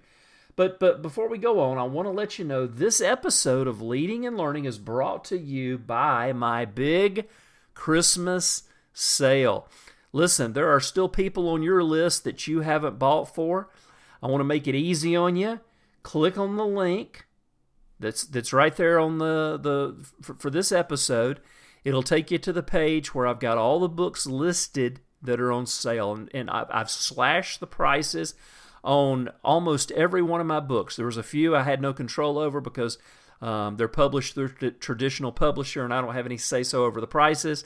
But 0.58 0.78
but 0.78 1.02
before 1.02 1.30
we 1.30 1.38
go 1.38 1.62
on, 1.62 1.78
I 1.78 1.84
want 1.84 2.08
to 2.08 2.12
let 2.12 2.38
you 2.38 2.44
know 2.44 2.68
this 2.68 3.00
episode 3.00 3.66
of 3.66 3.82
Leading 3.82 4.26
and 4.28 4.38
Learning 4.38 4.66
is 4.66 4.78
brought 4.78 5.24
to 5.26 5.38
you 5.38 5.78
by 5.78 6.34
my 6.34 6.66
big 6.66 7.30
Christmas 7.74 8.64
sale. 8.94 9.68
Listen, 10.12 10.54
there 10.54 10.72
are 10.72 10.80
still 10.80 11.10
people 11.10 11.50
on 11.50 11.64
your 11.64 11.84
list 11.84 12.24
that 12.24 12.48
you 12.48 12.62
haven't 12.62 13.00
bought 13.00 13.34
for. 13.34 13.70
I 14.22 14.28
want 14.28 14.42
to 14.42 14.46
make 14.46 14.68
it 14.68 14.76
easy 14.76 15.16
on 15.16 15.36
you. 15.36 15.60
Click 16.04 16.38
on 16.38 16.56
the 16.56 16.66
link 16.66 17.26
that's 18.00 18.24
that's 18.24 18.54
right 18.54 18.76
there 18.76 19.00
on 19.00 19.18
the 19.18 19.58
the 19.62 20.06
for, 20.22 20.36
for 20.36 20.50
this 20.50 20.72
episode. 20.72 21.40
It'll 21.84 22.04
take 22.04 22.32
you 22.32 22.38
to 22.38 22.54
the 22.54 22.64
page 22.64 23.14
where 23.14 23.28
I've 23.28 23.40
got 23.40 23.58
all 23.58 23.80
the 23.80 23.90
books 23.90 24.26
listed 24.26 25.02
that 25.22 25.40
are 25.40 25.52
on 25.52 25.66
sale, 25.66 26.14
and, 26.14 26.30
and 26.34 26.50
I've, 26.50 26.68
I've 26.70 26.90
slashed 26.90 27.60
the 27.60 27.68
prices 27.68 28.36
on 28.84 29.30
almost 29.44 29.92
every 29.92 30.22
one 30.22 30.42
of 30.42 30.48
my 30.48 30.60
books. 30.60 30.96
There 30.96 31.06
was 31.06 31.18
a 31.18 31.24
few 31.24 31.56
I 31.56 31.64
had 31.64 31.82
no 31.82 31.94
control 31.94 32.38
over 32.38 32.60
because 32.60 32.98
um, 33.44 33.76
they're 33.76 33.90
published 33.90 34.36
through 34.36 34.54
the 34.62 34.72
traditional 34.72 35.34
publisher, 35.34 35.84
and 35.84 35.94
I 35.94 36.00
don't 36.00 36.14
have 36.14 36.26
any 36.26 36.38
say 36.38 36.64
so 36.64 36.86
over 36.86 37.02
the 37.02 37.08
prices. 37.08 37.66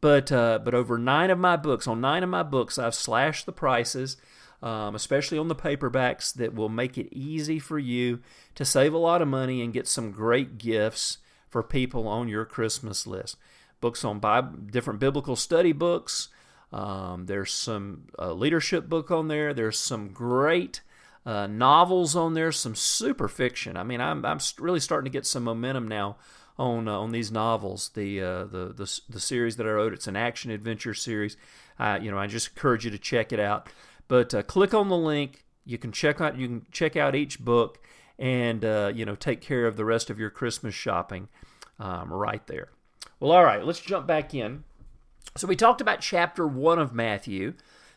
But 0.00 0.32
uh, 0.32 0.58
but 0.64 0.74
over 0.74 0.98
nine 0.98 1.30
of 1.30 1.38
my 1.38 1.56
books, 1.56 1.86
on 1.86 2.00
nine 2.00 2.24
of 2.24 2.28
my 2.28 2.42
books, 2.42 2.76
I've 2.76 2.94
slashed 2.94 3.46
the 3.46 3.52
prices, 3.52 4.16
um, 4.62 4.96
especially 4.96 5.38
on 5.38 5.46
the 5.46 5.54
paperbacks, 5.54 6.34
that 6.34 6.54
will 6.54 6.68
make 6.68 6.98
it 6.98 7.14
easy 7.14 7.60
for 7.60 7.78
you 7.78 8.18
to 8.56 8.64
save 8.64 8.92
a 8.92 8.98
lot 8.98 9.22
of 9.22 9.28
money 9.28 9.62
and 9.62 9.72
get 9.72 9.86
some 9.86 10.10
great 10.10 10.58
gifts 10.58 11.18
for 11.48 11.62
people 11.62 12.08
on 12.08 12.28
your 12.28 12.44
Christmas 12.44 13.06
list. 13.06 13.36
Books 13.80 14.04
on 14.04 14.18
Bible, 14.18 14.58
different 14.72 14.98
biblical 14.98 15.36
study 15.36 15.72
books. 15.72 16.30
Um, 16.72 17.26
there's 17.26 17.52
some 17.52 18.06
uh, 18.18 18.32
leadership 18.32 18.88
book 18.88 19.12
on 19.12 19.28
there. 19.28 19.54
There's 19.54 19.78
some 19.78 20.08
great 20.08 20.80
uh, 21.26 21.46
novels 21.46 22.16
on 22.16 22.34
there, 22.34 22.52
some 22.52 22.74
super 22.74 23.28
fiction. 23.28 23.76
I 23.76 23.82
mean, 23.82 24.00
I'm 24.00 24.24
I'm 24.24 24.38
really 24.58 24.80
starting 24.80 25.10
to 25.10 25.16
get 25.16 25.26
some 25.26 25.44
momentum 25.44 25.88
now 25.88 26.16
on 26.58 26.88
uh, 26.88 26.98
on 26.98 27.12
these 27.12 27.30
novels. 27.30 27.90
The, 27.94 28.20
uh, 28.22 28.44
the 28.44 28.72
the 28.74 29.00
the 29.08 29.20
series 29.20 29.56
that 29.56 29.66
I 29.66 29.70
wrote, 29.70 29.92
it's 29.92 30.06
an 30.06 30.16
action 30.16 30.50
adventure 30.50 30.94
series. 30.94 31.36
you 32.00 32.10
know, 32.10 32.18
I 32.18 32.26
just 32.26 32.48
encourage 32.48 32.84
you 32.84 32.90
to 32.90 32.98
check 32.98 33.32
it 33.32 33.40
out. 33.40 33.68
But 34.10 34.34
uh, 34.34 34.42
click 34.42 34.74
on 34.74 34.88
the 34.88 34.96
link. 34.96 35.44
You 35.64 35.78
can 35.78 35.92
check 35.92 36.20
out 36.20 36.36
you 36.36 36.48
can 36.48 36.66
check 36.72 36.96
out 36.96 37.14
each 37.14 37.38
book 37.38 37.78
and 38.18 38.64
uh, 38.64 38.90
you 38.92 39.04
know 39.04 39.14
take 39.14 39.40
care 39.40 39.68
of 39.68 39.76
the 39.76 39.84
rest 39.84 40.10
of 40.10 40.18
your 40.18 40.30
Christmas 40.30 40.74
shopping 40.74 41.28
um, 41.78 42.12
right 42.12 42.44
there. 42.48 42.70
Well, 43.20 43.30
all 43.30 43.44
right, 43.44 43.64
let's 43.64 43.80
jump 43.80 44.08
back 44.08 44.34
in. 44.34 44.64
So 45.36 45.46
we 45.46 45.54
talked 45.54 45.80
about 45.80 46.00
chapter 46.00 46.44
one 46.44 46.80
of 46.80 46.92
Matthew, 46.92 47.54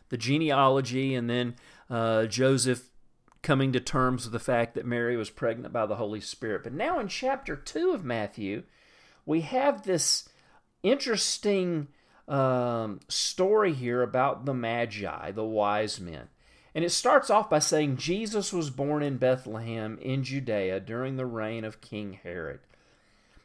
the 0.08 0.16
genealogy, 0.16 1.16
and 1.16 1.28
then 1.28 1.56
uh, 1.90 2.26
Joseph 2.26 2.90
coming 3.44 3.72
to 3.72 3.80
terms 3.80 4.24
with 4.24 4.32
the 4.32 4.38
fact 4.40 4.74
that 4.74 4.86
Mary 4.86 5.16
was 5.16 5.30
pregnant 5.30 5.72
by 5.72 5.86
the 5.86 5.96
Holy 5.96 6.20
Spirit. 6.20 6.64
But 6.64 6.72
now 6.72 6.98
in 6.98 7.06
chapter 7.06 7.54
2 7.54 7.92
of 7.92 8.04
Matthew, 8.04 8.64
we 9.24 9.42
have 9.42 9.82
this 9.82 10.28
interesting 10.82 11.88
um, 12.26 12.98
story 13.08 13.72
here 13.72 14.02
about 14.02 14.46
the 14.46 14.54
Magi, 14.54 15.30
the 15.30 15.44
wise 15.44 16.00
men. 16.00 16.28
And 16.74 16.84
it 16.84 16.90
starts 16.90 17.30
off 17.30 17.48
by 17.48 17.60
saying 17.60 17.98
Jesus 17.98 18.52
was 18.52 18.70
born 18.70 19.02
in 19.02 19.18
Bethlehem 19.18 19.98
in 20.02 20.24
Judea 20.24 20.80
during 20.80 21.16
the 21.16 21.26
reign 21.26 21.64
of 21.64 21.80
King 21.80 22.18
Herod. 22.22 22.60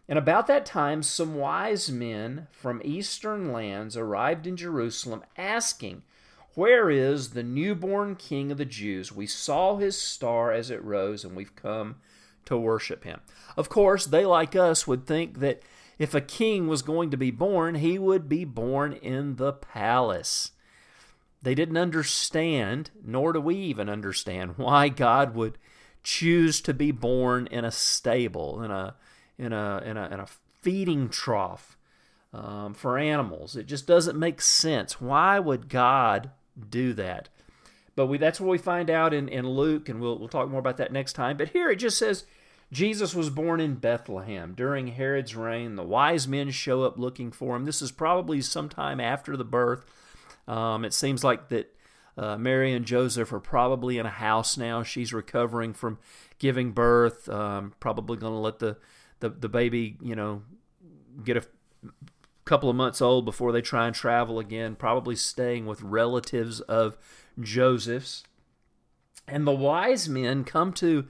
And 0.07 0.17
about 0.17 0.47
that 0.47 0.65
time, 0.65 1.03
some 1.03 1.35
wise 1.35 1.91
men 1.91 2.47
from 2.51 2.81
eastern 2.83 3.51
lands 3.51 3.95
arrived 3.95 4.47
in 4.47 4.57
Jerusalem 4.57 5.23
asking, 5.37 6.01
where 6.55 6.89
is 6.89 7.29
the 7.29 7.43
newborn 7.43 8.15
King 8.15 8.51
of 8.51 8.57
the 8.57 8.65
Jews? 8.65 9.11
We 9.11 9.27
saw 9.27 9.77
his 9.77 9.99
star 9.99 10.51
as 10.51 10.69
it 10.69 10.83
rose, 10.83 11.23
and 11.23 11.35
we've 11.35 11.55
come 11.55 11.97
to 12.45 12.57
worship 12.57 13.03
him. 13.03 13.21
Of 13.55 13.69
course, 13.69 14.05
they, 14.05 14.25
like 14.25 14.55
us, 14.55 14.87
would 14.87 15.05
think 15.05 15.39
that 15.39 15.61
if 15.97 16.13
a 16.13 16.21
king 16.21 16.67
was 16.67 16.81
going 16.81 17.11
to 17.11 17.17
be 17.17 17.31
born, 17.31 17.75
he 17.75 17.99
would 17.99 18.27
be 18.27 18.45
born 18.45 18.93
in 18.93 19.35
the 19.35 19.53
palace. 19.53 20.51
They 21.41 21.55
didn't 21.55 21.77
understand, 21.77 22.91
nor 23.03 23.33
do 23.33 23.41
we 23.41 23.55
even 23.55 23.89
understand, 23.89 24.57
why 24.57 24.89
God 24.89 25.35
would 25.35 25.57
choose 26.03 26.61
to 26.61 26.73
be 26.73 26.91
born 26.91 27.47
in 27.47 27.65
a 27.65 27.71
stable, 27.71 28.61
in 28.63 28.71
a 28.71 28.95
in 29.37 29.53
a 29.53 29.81
in 29.85 29.97
a, 29.97 30.05
in 30.05 30.19
a 30.19 30.27
feeding 30.61 31.09
trough 31.09 31.77
um, 32.33 32.73
for 32.73 32.97
animals. 32.97 33.55
It 33.55 33.67
just 33.67 33.87
doesn't 33.87 34.17
make 34.17 34.41
sense. 34.41 34.99
Why 34.99 35.39
would 35.39 35.69
God 35.69 36.31
do 36.69 36.93
that. 36.93 37.29
But 37.95 38.07
we, 38.07 38.17
that's 38.17 38.39
what 38.39 38.49
we 38.49 38.57
find 38.57 38.89
out 38.89 39.13
in, 39.13 39.27
in 39.27 39.47
Luke, 39.47 39.89
and 39.89 39.99
we'll, 39.99 40.17
we'll 40.17 40.29
talk 40.29 40.49
more 40.49 40.59
about 40.59 40.77
that 40.77 40.93
next 40.93 41.13
time. 41.13 41.37
But 41.37 41.49
here 41.49 41.69
it 41.69 41.77
just 41.77 41.97
says 41.97 42.25
Jesus 42.71 43.15
was 43.15 43.29
born 43.29 43.59
in 43.59 43.75
Bethlehem 43.75 44.53
during 44.55 44.87
Herod's 44.87 45.35
reign. 45.35 45.75
The 45.75 45.83
wise 45.83 46.27
men 46.27 46.51
show 46.51 46.83
up 46.83 46.97
looking 46.97 47.31
for 47.31 47.55
him. 47.55 47.65
This 47.65 47.81
is 47.81 47.91
probably 47.91 48.41
sometime 48.41 48.99
after 48.99 49.35
the 49.35 49.43
birth. 49.43 49.85
Um, 50.47 50.85
it 50.85 50.93
seems 50.93 51.23
like 51.23 51.49
that 51.49 51.75
uh, 52.17 52.37
Mary 52.37 52.73
and 52.73 52.85
Joseph 52.85 53.33
are 53.33 53.39
probably 53.39 53.97
in 53.97 54.05
a 54.05 54.11
house 54.11 54.57
now. 54.57 54.83
She's 54.83 55.13
recovering 55.13 55.73
from 55.73 55.97
giving 56.37 56.71
birth. 56.71 57.27
Um, 57.29 57.73
probably 57.79 58.17
going 58.17 58.33
to 58.33 58.39
let 58.39 58.59
the, 58.59 58.77
the 59.19 59.29
the 59.29 59.49
baby, 59.49 59.97
you 60.01 60.15
know, 60.15 60.43
get 61.23 61.37
a 61.37 61.43
couple 62.49 62.69
of 62.69 62.75
months 62.75 62.99
old 62.99 63.25
before 63.25 63.51
they 63.51 63.61
try 63.61 63.85
and 63.85 63.95
travel 63.95 64.39
again, 64.39 64.75
probably 64.75 65.15
staying 65.15 65.67
with 65.67 65.83
relatives 65.83 66.61
of 66.61 66.97
Joseph's. 67.39 68.23
And 69.27 69.45
the 69.45 69.51
wise 69.51 70.09
men 70.09 70.43
come 70.43 70.73
to 70.73 71.05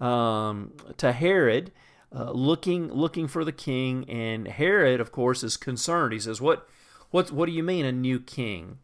um, 0.00 0.72
to 0.98 1.10
Herod, 1.10 1.72
uh, 2.14 2.30
looking 2.30 2.92
looking 2.92 3.26
for 3.26 3.44
the 3.44 3.52
king, 3.52 4.08
and 4.08 4.46
Herod, 4.46 5.00
of 5.00 5.10
course, 5.10 5.42
is 5.42 5.56
concerned. 5.56 6.12
He 6.12 6.20
says, 6.20 6.40
"What 6.40 6.68
what 7.10 7.32
what 7.32 7.46
do 7.46 7.52
you 7.52 7.64
mean 7.64 7.84
a 7.84 7.90
new 7.90 8.20
king?" 8.20 8.78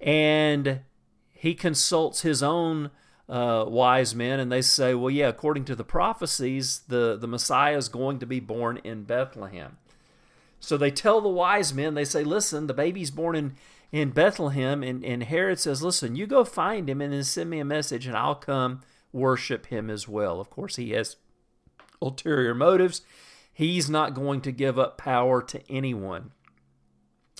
And 0.00 0.80
he 1.32 1.54
consults 1.54 2.22
his 2.22 2.42
own 2.42 2.90
uh, 3.28 3.64
wise 3.68 4.12
men, 4.12 4.40
and 4.40 4.50
they 4.50 4.62
say, 4.62 4.92
"Well, 4.92 5.10
yeah, 5.10 5.28
according 5.28 5.66
to 5.66 5.76
the 5.76 5.84
prophecies, 5.84 6.80
the 6.88 7.16
the 7.16 7.28
Messiah 7.28 7.76
is 7.76 7.88
going 7.88 8.18
to 8.18 8.26
be 8.26 8.40
born 8.40 8.78
in 8.78 9.04
Bethlehem." 9.04 9.76
So 10.64 10.76
they 10.76 10.90
tell 10.90 11.20
the 11.20 11.28
wise 11.28 11.74
men, 11.74 11.94
they 11.94 12.04
say, 12.04 12.24
listen, 12.24 12.66
the 12.66 12.74
baby's 12.74 13.10
born 13.10 13.36
in, 13.36 13.54
in 13.92 14.10
Bethlehem. 14.10 14.82
And, 14.82 15.04
and 15.04 15.22
Herod 15.22 15.58
says, 15.60 15.82
listen, 15.82 16.16
you 16.16 16.26
go 16.26 16.44
find 16.44 16.88
him 16.88 17.00
and 17.00 17.12
then 17.12 17.24
send 17.24 17.50
me 17.50 17.60
a 17.60 17.64
message 17.64 18.06
and 18.06 18.16
I'll 18.16 18.34
come 18.34 18.82
worship 19.12 19.66
him 19.66 19.90
as 19.90 20.08
well. 20.08 20.40
Of 20.40 20.50
course, 20.50 20.76
he 20.76 20.90
has 20.90 21.16
ulterior 22.00 22.54
motives. 22.54 23.02
He's 23.52 23.88
not 23.88 24.14
going 24.14 24.40
to 24.42 24.52
give 24.52 24.78
up 24.78 24.98
power 24.98 25.42
to 25.42 25.62
anyone. 25.70 26.32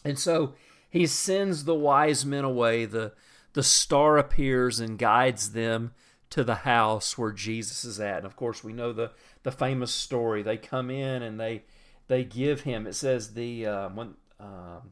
And 0.04 0.19
so 0.19 0.54
he 0.88 1.07
sends 1.07 1.64
the 1.64 1.75
wise 1.75 2.25
men 2.25 2.45
away, 2.45 2.85
the, 2.85 3.12
the 3.54 3.62
star 3.62 4.16
appears 4.19 4.81
and 4.81 4.99
guides 4.99 5.52
them 5.52 5.93
to 6.31 6.45
the 6.45 6.54
house 6.57 7.16
where 7.16 7.33
Jesus 7.33 7.85
is 7.85 7.99
at. 8.00 8.19
And 8.19 8.26
of 8.26 8.37
course, 8.37 8.62
we 8.62 8.73
know 8.73 8.93
the 8.93 9.12
the 9.45 9.52
famous 9.52 9.93
story. 9.93 10.43
They 10.43 10.57
come 10.57 10.90
in 10.90 11.23
and 11.23 11.38
they 11.38 11.62
they 12.08 12.25
give 12.25 12.62
him. 12.62 12.87
It 12.87 12.94
says 12.94 13.34
the 13.34 13.66
uh, 13.66 13.88
when 13.90 14.14
um, 14.40 14.90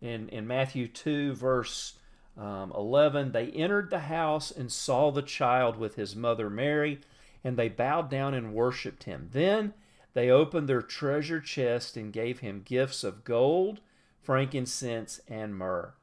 in 0.00 0.28
in 0.28 0.46
Matthew 0.46 0.88
two 0.88 1.34
verse 1.34 1.94
um, 2.36 2.72
eleven, 2.76 3.32
they 3.32 3.46
entered 3.48 3.90
the 3.90 4.00
house 4.00 4.50
and 4.50 4.70
saw 4.70 5.10
the 5.10 5.22
child 5.22 5.76
with 5.76 5.94
his 5.94 6.16
mother 6.16 6.50
Mary, 6.50 7.00
and 7.42 7.56
they 7.56 7.68
bowed 7.68 8.10
down 8.10 8.34
and 8.34 8.54
worshipped 8.54 9.04
him. 9.04 9.28
Then 9.32 9.74
they 10.14 10.30
opened 10.30 10.68
their 10.68 10.82
treasure 10.82 11.40
chest 11.40 11.96
and 11.96 12.12
gave 12.12 12.40
him 12.40 12.62
gifts 12.64 13.04
of 13.04 13.24
gold, 13.24 13.80
frankincense, 14.20 15.20
and 15.28 15.56
myrrh. 15.56 15.94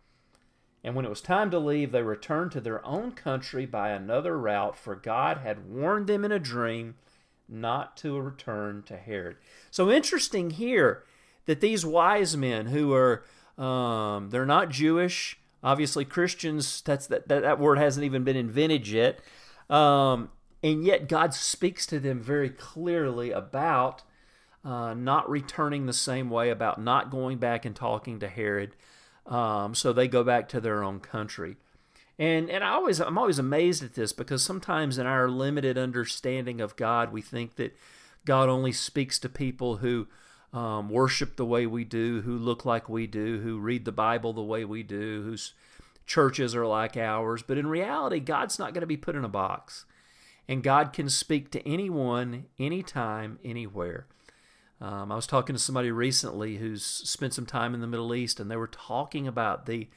And 0.83 0.95
when 0.95 1.05
it 1.05 1.09
was 1.09 1.21
time 1.21 1.51
to 1.51 1.59
leave, 1.59 1.91
they 1.91 2.01
returned 2.01 2.51
to 2.53 2.61
their 2.61 2.83
own 2.85 3.11
country 3.11 3.65
by 3.65 3.91
another 3.91 4.37
route, 4.37 4.75
for 4.75 4.95
God 4.95 5.37
had 5.37 5.69
warned 5.69 6.07
them 6.07 6.25
in 6.25 6.31
a 6.31 6.39
dream 6.39 6.95
not 7.51 7.97
to 7.97 8.19
return 8.19 8.83
to 8.83 8.97
Herod. 8.97 9.37
So 9.69 9.91
interesting 9.91 10.51
here 10.51 11.03
that 11.45 11.61
these 11.61 11.85
wise 11.85 12.37
men 12.37 12.67
who 12.67 12.93
are 12.93 13.23
um, 13.57 14.29
they're 14.29 14.45
not 14.45 14.69
Jewish, 14.69 15.39
obviously 15.63 16.05
Christians. 16.05 16.81
That's 16.81 17.07
that, 17.07 17.27
that 17.27 17.41
that 17.41 17.59
word 17.59 17.77
hasn't 17.77 18.05
even 18.05 18.23
been 18.23 18.37
invented 18.37 18.87
yet, 18.87 19.19
um, 19.69 20.29
and 20.63 20.83
yet 20.83 21.07
God 21.07 21.33
speaks 21.33 21.85
to 21.87 21.99
them 21.99 22.21
very 22.21 22.49
clearly 22.49 23.31
about 23.31 24.03
uh, 24.63 24.93
not 24.93 25.29
returning 25.29 25.85
the 25.85 25.93
same 25.93 26.29
way, 26.29 26.49
about 26.49 26.81
not 26.81 27.11
going 27.11 27.37
back 27.37 27.65
and 27.65 27.75
talking 27.75 28.19
to 28.19 28.27
Herod. 28.27 28.75
Um, 29.25 29.75
so 29.75 29.93
they 29.93 30.07
go 30.07 30.23
back 30.23 30.49
to 30.49 30.61
their 30.61 30.83
own 30.83 30.99
country. 30.99 31.57
And 32.21 32.51
and 32.51 32.63
I 32.63 32.69
always 32.69 33.01
I'm 33.01 33.17
always 33.17 33.39
amazed 33.39 33.83
at 33.83 33.95
this 33.95 34.13
because 34.13 34.43
sometimes 34.43 34.99
in 34.99 35.07
our 35.07 35.27
limited 35.27 35.75
understanding 35.75 36.61
of 36.61 36.75
God, 36.75 37.11
we 37.11 37.19
think 37.19 37.55
that 37.55 37.75
God 38.25 38.47
only 38.47 38.71
speaks 38.71 39.17
to 39.19 39.27
people 39.27 39.77
who 39.77 40.07
um, 40.53 40.89
worship 40.89 41.35
the 41.35 41.45
way 41.45 41.65
we 41.65 41.83
do, 41.83 42.21
who 42.21 42.37
look 42.37 42.63
like 42.63 42.87
we 42.87 43.07
do, 43.07 43.39
who 43.39 43.57
read 43.57 43.85
the 43.85 43.91
Bible 43.91 44.33
the 44.33 44.43
way 44.43 44.63
we 44.63 44.83
do, 44.83 45.23
whose 45.23 45.53
churches 46.05 46.55
are 46.55 46.67
like 46.67 46.95
ours. 46.95 47.41
But 47.41 47.57
in 47.57 47.65
reality, 47.65 48.19
God's 48.19 48.59
not 48.59 48.75
going 48.75 48.81
to 48.81 48.87
be 48.87 48.97
put 48.97 49.15
in 49.15 49.25
a 49.25 49.29
box. 49.29 49.85
And 50.47 50.61
God 50.61 50.93
can 50.93 51.09
speak 51.09 51.49
to 51.51 51.67
anyone, 51.67 52.45
anytime, 52.59 53.39
anywhere. 53.43 54.05
Um, 54.79 55.11
I 55.11 55.15
was 55.15 55.25
talking 55.25 55.55
to 55.55 55.61
somebody 55.61 55.89
recently 55.89 56.57
who's 56.57 56.83
spent 56.83 57.33
some 57.33 57.47
time 57.47 57.73
in 57.73 57.81
the 57.81 57.87
Middle 57.87 58.13
East, 58.13 58.39
and 58.39 58.51
they 58.51 58.57
were 58.57 58.67
talking 58.67 59.27
about 59.27 59.65
the 59.65 59.87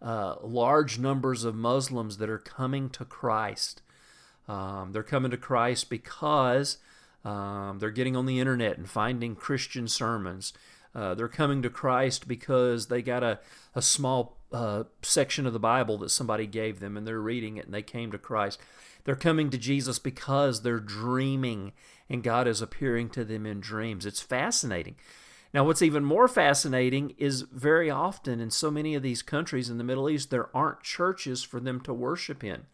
uh, 0.00 0.36
large 0.42 0.98
numbers 0.98 1.44
of 1.44 1.54
Muslims 1.54 2.18
that 2.18 2.30
are 2.30 2.38
coming 2.38 2.88
to 2.90 3.04
Christ. 3.04 3.82
Um, 4.46 4.92
they're 4.92 5.02
coming 5.02 5.30
to 5.30 5.36
Christ 5.36 5.90
because 5.90 6.78
um, 7.24 7.78
they're 7.78 7.90
getting 7.90 8.16
on 8.16 8.26
the 8.26 8.40
internet 8.40 8.78
and 8.78 8.88
finding 8.88 9.34
Christian 9.34 9.88
sermons. 9.88 10.52
Uh, 10.94 11.14
they're 11.14 11.28
coming 11.28 11.62
to 11.62 11.70
Christ 11.70 12.26
because 12.26 12.86
they 12.86 13.02
got 13.02 13.22
a, 13.22 13.40
a 13.74 13.82
small 13.82 14.38
uh, 14.52 14.84
section 15.02 15.46
of 15.46 15.52
the 15.52 15.58
Bible 15.58 15.98
that 15.98 16.10
somebody 16.10 16.46
gave 16.46 16.80
them 16.80 16.96
and 16.96 17.06
they're 17.06 17.20
reading 17.20 17.56
it 17.56 17.66
and 17.66 17.74
they 17.74 17.82
came 17.82 18.10
to 18.12 18.18
Christ. 18.18 18.58
They're 19.04 19.16
coming 19.16 19.50
to 19.50 19.58
Jesus 19.58 19.98
because 19.98 20.62
they're 20.62 20.80
dreaming 20.80 21.72
and 22.08 22.22
God 22.22 22.48
is 22.48 22.62
appearing 22.62 23.10
to 23.10 23.24
them 23.24 23.46
in 23.46 23.60
dreams. 23.60 24.06
It's 24.06 24.20
fascinating. 24.20 24.96
Now, 25.54 25.64
what's 25.64 25.82
even 25.82 26.04
more 26.04 26.28
fascinating 26.28 27.14
is 27.16 27.42
very 27.42 27.90
often 27.90 28.40
in 28.40 28.50
so 28.50 28.70
many 28.70 28.94
of 28.94 29.02
these 29.02 29.22
countries 29.22 29.70
in 29.70 29.78
the 29.78 29.84
Middle 29.84 30.10
East, 30.10 30.30
there 30.30 30.54
aren't 30.54 30.82
churches 30.82 31.42
for 31.42 31.58
them 31.58 31.80
to 31.82 31.94
worship 31.94 32.44
in. 32.44 32.66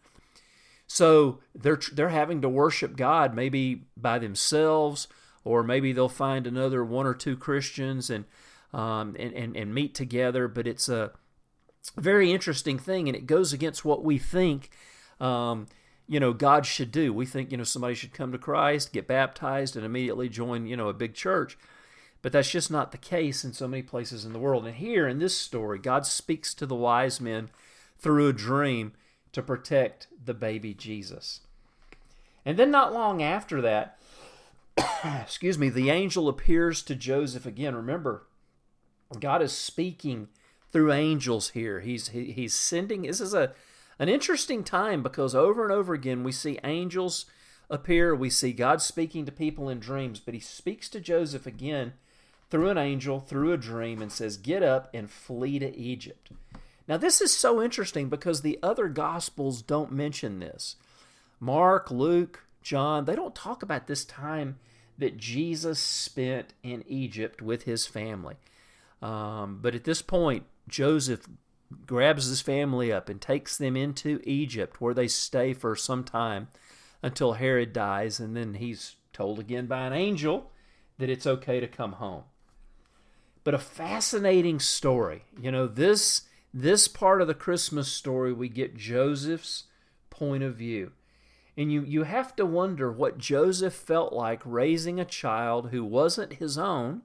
So 0.87 1.39
they're 1.53 1.79
they're 1.93 2.09
having 2.09 2.41
to 2.41 2.49
worship 2.49 2.95
God 2.95 3.33
maybe 3.33 3.85
by 3.97 4.19
themselves, 4.19 5.07
or 5.43 5.63
maybe 5.63 5.93
they'll 5.93 6.09
find 6.09 6.45
another 6.45 6.83
one 6.83 7.07
or 7.07 7.15
two 7.15 7.35
Christians 7.35 8.09
and 8.09 8.25
um, 8.73 9.15
and, 9.17 9.33
and 9.33 9.55
and 9.55 9.73
meet 9.73 9.95
together. 9.95 10.47
But 10.47 10.67
it's 10.67 10.87
a 10.87 11.11
very 11.97 12.31
interesting 12.31 12.77
thing, 12.77 13.07
and 13.07 13.15
it 13.15 13.25
goes 13.25 13.51
against 13.51 13.83
what 13.85 14.03
we 14.03 14.17
think. 14.17 14.69
Um, 15.19 15.67
you 16.07 16.19
know 16.19 16.33
God 16.33 16.65
should 16.67 16.91
do. 16.91 17.13
We 17.13 17.25
think 17.25 17.51
you 17.51 17.57
know 17.57 17.63
somebody 17.63 17.95
should 17.95 18.13
come 18.13 18.31
to 18.31 18.37
Christ, 18.37 18.93
get 18.93 19.07
baptized, 19.07 19.75
and 19.75 19.85
immediately 19.85 20.29
join 20.29 20.67
you 20.67 20.77
know 20.77 20.89
a 20.89 20.93
big 20.93 21.15
church. 21.15 21.57
But 22.25 22.31
that's 22.31 22.49
just 22.49 22.71
not 22.71 22.91
the 22.91 22.97
case 22.97 23.45
in 23.45 23.53
so 23.53 23.67
many 23.67 23.83
places 23.83 24.25
in 24.25 24.33
the 24.33 24.39
world. 24.39 24.65
And 24.65 24.77
here 24.77 25.07
in 25.07 25.19
this 25.19 25.37
story, 25.37 25.77
God 25.77 26.07
speaks 26.07 26.55
to 26.55 26.65
the 26.65 26.73
wise 26.73 27.21
men 27.21 27.51
through 27.99 28.27
a 28.27 28.33
dream 28.33 28.93
to 29.31 29.43
protect 29.43 30.07
the 30.25 30.33
baby 30.33 30.73
Jesus. 30.73 31.41
And 32.43 32.57
then 32.57 32.71
not 32.71 32.91
long 32.91 33.21
after 33.21 33.61
that, 33.61 33.99
excuse 35.21 35.59
me, 35.59 35.69
the 35.69 35.91
angel 35.91 36.27
appears 36.27 36.81
to 36.81 36.95
Joseph 36.95 37.45
again. 37.45 37.75
Remember, 37.75 38.25
God 39.19 39.43
is 39.43 39.53
speaking 39.53 40.29
through 40.71 40.93
angels 40.93 41.51
here. 41.51 41.81
He's 41.81 42.07
he, 42.07 42.31
he's 42.31 42.55
sending 42.55 43.03
this 43.03 43.21
is 43.21 43.35
a 43.35 43.53
an 43.99 44.09
interesting 44.09 44.63
time 44.63 45.03
because 45.03 45.35
over 45.35 45.61
and 45.63 45.71
over 45.71 45.93
again 45.93 46.23
we 46.23 46.31
see 46.31 46.57
angels 46.63 47.27
appear, 47.69 48.15
we 48.15 48.31
see 48.31 48.51
God 48.51 48.81
speaking 48.81 49.27
to 49.27 49.31
people 49.31 49.69
in 49.69 49.77
dreams, 49.79 50.19
but 50.19 50.33
he 50.33 50.39
speaks 50.39 50.89
to 50.89 50.99
Joseph 50.99 51.45
again 51.45 51.93
through 52.49 52.69
an 52.69 52.77
angel, 52.77 53.19
through 53.19 53.51
a 53.51 53.57
dream, 53.57 54.01
and 54.01 54.11
says, 54.11 54.37
Get 54.37 54.63
up 54.63 54.89
and 54.93 55.09
flee 55.09 55.59
to 55.59 55.75
Egypt. 55.75 56.29
Now, 56.87 56.97
this 56.97 57.21
is 57.21 57.33
so 57.33 57.61
interesting 57.61 58.09
because 58.09 58.41
the 58.41 58.59
other 58.61 58.87
Gospels 58.87 59.61
don't 59.61 59.91
mention 59.91 60.39
this. 60.39 60.75
Mark, 61.39 61.89
Luke, 61.89 62.45
John, 62.61 63.05
they 63.05 63.15
don't 63.15 63.35
talk 63.35 63.63
about 63.63 63.87
this 63.87 64.05
time 64.05 64.57
that 64.97 65.17
Jesus 65.17 65.79
spent 65.79 66.53
in 66.63 66.83
Egypt 66.87 67.41
with 67.41 67.63
his 67.63 67.85
family. 67.85 68.35
Um, 69.01 69.59
but 69.61 69.75
at 69.75 69.83
this 69.83 70.01
point, 70.01 70.45
Joseph 70.67 71.27
grabs 71.85 72.27
his 72.27 72.41
family 72.41 72.91
up 72.91 73.09
and 73.09 73.19
takes 73.19 73.57
them 73.57 73.75
into 73.75 74.21
Egypt, 74.23 74.79
where 74.79 74.93
they 74.93 75.07
stay 75.07 75.53
for 75.53 75.75
some 75.75 76.03
time 76.03 76.47
until 77.03 77.33
Herod 77.33 77.73
dies, 77.73 78.19
and 78.19 78.35
then 78.35 78.55
he's 78.55 78.95
told 79.11 79.39
again 79.39 79.65
by 79.65 79.85
an 79.85 79.93
angel 79.93 80.51
that 80.97 81.09
it's 81.09 81.27
okay 81.27 81.59
to 81.59 81.67
come 81.67 81.93
home. 81.93 82.23
But 83.45 83.53
a 83.53 83.59
fascinating 83.59 84.59
story. 84.59 85.23
You 85.39 85.51
know, 85.51 85.67
this 85.67 86.23
this 86.53 86.89
part 86.89 87.21
of 87.21 87.27
the 87.27 87.33
Christmas 87.33 87.89
story 87.89 88.33
we 88.33 88.49
get 88.49 88.75
Joseph's 88.75 89.65
point 90.09 90.43
of 90.43 90.55
view. 90.55 90.91
And 91.57 91.71
you, 91.71 91.83
you 91.83 92.03
have 92.03 92.35
to 92.35 92.45
wonder 92.45 92.91
what 92.91 93.17
Joseph 93.17 93.73
felt 93.73 94.11
like 94.11 94.41
raising 94.43 94.99
a 94.99 95.05
child 95.05 95.69
who 95.69 95.85
wasn't 95.85 96.33
his 96.33 96.57
own, 96.57 97.03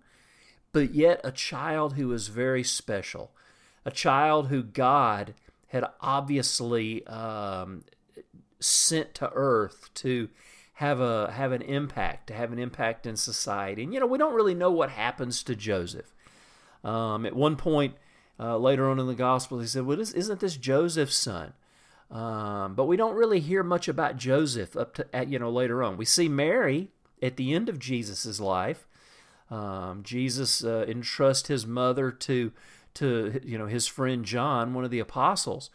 but 0.73 0.93
yet 0.93 1.21
a 1.23 1.31
child 1.31 1.95
who 1.95 2.09
was 2.09 2.27
very 2.27 2.65
special 2.65 3.31
a 3.85 3.91
child 3.91 4.49
who 4.49 4.63
God 4.63 5.35
had 5.69 5.85
obviously 6.01 7.07
um, 7.07 7.85
sent 8.59 9.15
to 9.15 9.31
earth 9.33 9.91
to 9.95 10.29
have 10.75 11.01
a 11.01 11.31
have 11.33 11.53
an 11.53 11.63
impact, 11.63 12.27
to 12.29 12.35
have 12.35 12.53
an 12.53 12.59
impact 12.59 13.07
in 13.07 13.17
society. 13.17 13.83
And 13.83 13.93
you 13.93 14.01
know, 14.01 14.07
we 14.07 14.19
don't 14.19 14.35
really 14.35 14.55
know 14.55 14.71
what 14.71 14.91
happens 14.91 15.43
to 15.45 15.55
Joseph. 15.55 16.13
Um, 16.83 17.27
at 17.27 17.37
one 17.37 17.57
point 17.57 17.95
uh, 18.39 18.57
later 18.57 18.89
on 18.89 18.99
in 18.99 19.07
the 19.07 19.15
gospel, 19.15 19.61
he 19.61 19.67
said, 19.67 19.85
"Well, 19.85 20.01
isn't 20.01 20.41
this 20.41 20.57
Joseph's 20.57 21.17
son?" 21.17 21.53
Um, 22.11 22.75
but 22.75 22.87
we 22.87 22.97
don't 22.97 23.15
really 23.15 23.41
hear 23.41 23.63
much 23.63 23.87
about 23.87 24.17
Joseph 24.17 24.77
up 24.77 24.95
to 24.95 25.07
at, 25.15 25.29
you 25.29 25.39
know 25.39 25.51
later 25.51 25.83
on. 25.83 25.97
We 25.97 26.05
see 26.05 26.29
Mary 26.29 26.89
at 27.23 27.37
the 27.37 27.55
end 27.55 27.69
of 27.69 27.79
Jesus's 27.79 28.41
life. 28.41 28.87
Um, 29.51 30.03
Jesus 30.03 30.65
uh, 30.65 30.85
entrusts 30.89 31.49
his 31.49 31.67
mother 31.67 32.11
to 32.11 32.53
to 32.95 33.41
you 33.45 33.59
know 33.59 33.67
his 33.67 33.87
friend 33.87 34.25
John, 34.25 34.75
one 34.75 34.85
of 34.85 34.91
the 34.91 34.99
apostles. 34.99 35.71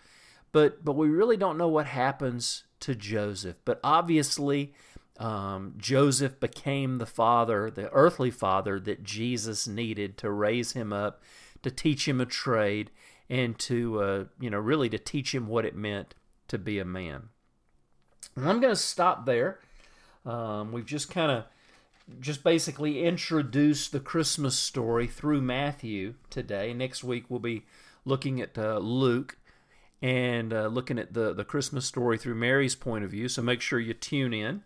But 0.51 0.83
but 0.83 0.93
we 0.93 1.07
really 1.07 1.37
don't 1.37 1.57
know 1.57 1.67
what 1.67 1.85
happens 1.85 2.63
to 2.81 2.95
Joseph. 2.95 3.57
But 3.63 3.79
obviously, 3.83 4.73
um, 5.17 5.75
Joseph 5.78 6.39
became 6.39 6.97
the 6.97 7.06
father, 7.06 7.71
the 7.71 7.89
earthly 7.91 8.32
father 8.32 8.80
that 8.82 9.04
Jesus 9.04 9.67
needed 9.67 10.17
to 10.17 10.30
raise 10.30 10.73
him 10.73 10.91
up, 10.91 11.21
to 11.63 11.71
teach 11.71 12.08
him 12.08 12.19
a 12.19 12.25
trade, 12.25 12.91
and 13.30 13.58
to 13.60 14.01
uh, 14.01 14.23
you 14.39 14.49
know 14.49 14.60
really 14.60 14.89
to 14.89 14.97
teach 14.97 15.34
him 15.34 15.47
what 15.47 15.65
it 15.65 15.75
meant 15.75 16.15
to 16.47 16.58
be 16.58 16.80
a 16.80 16.86
man. 16.86 17.30
And 18.36 18.49
I'm 18.49 18.60
going 18.60 18.73
to 18.73 18.80
stop 18.80 19.25
there. 19.25 19.60
Um, 20.25 20.71
we've 20.71 20.86
just 20.86 21.10
kind 21.10 21.32
of 21.32 21.45
just 22.19 22.43
basically 22.43 23.04
introduced 23.04 23.91
the 23.91 23.99
Christmas 23.99 24.58
story 24.58 25.08
through 25.08 25.41
Matthew 25.41 26.15
today. 26.30 26.73
Next 26.73 27.04
week 27.04 27.25
we'll 27.30 27.39
be 27.39 27.63
looking 28.04 28.41
at 28.41 28.58
uh, 28.58 28.78
Luke 28.78 29.38
and 30.01 30.54
uh, 30.54 30.67
looking 30.67 30.99
at 30.99 31.13
the, 31.13 31.34
the 31.34 31.45
Christmas 31.45 31.86
story 31.86 32.17
through 32.17 32.36
Mary's 32.36 32.75
point 32.75 33.04
of 33.04 33.12
view. 33.12 33.28
So 33.28 33.41
make 33.41 33.62
sure 33.62 33.80
you 33.80 33.93
tune 33.93 34.34
in. 34.34 34.63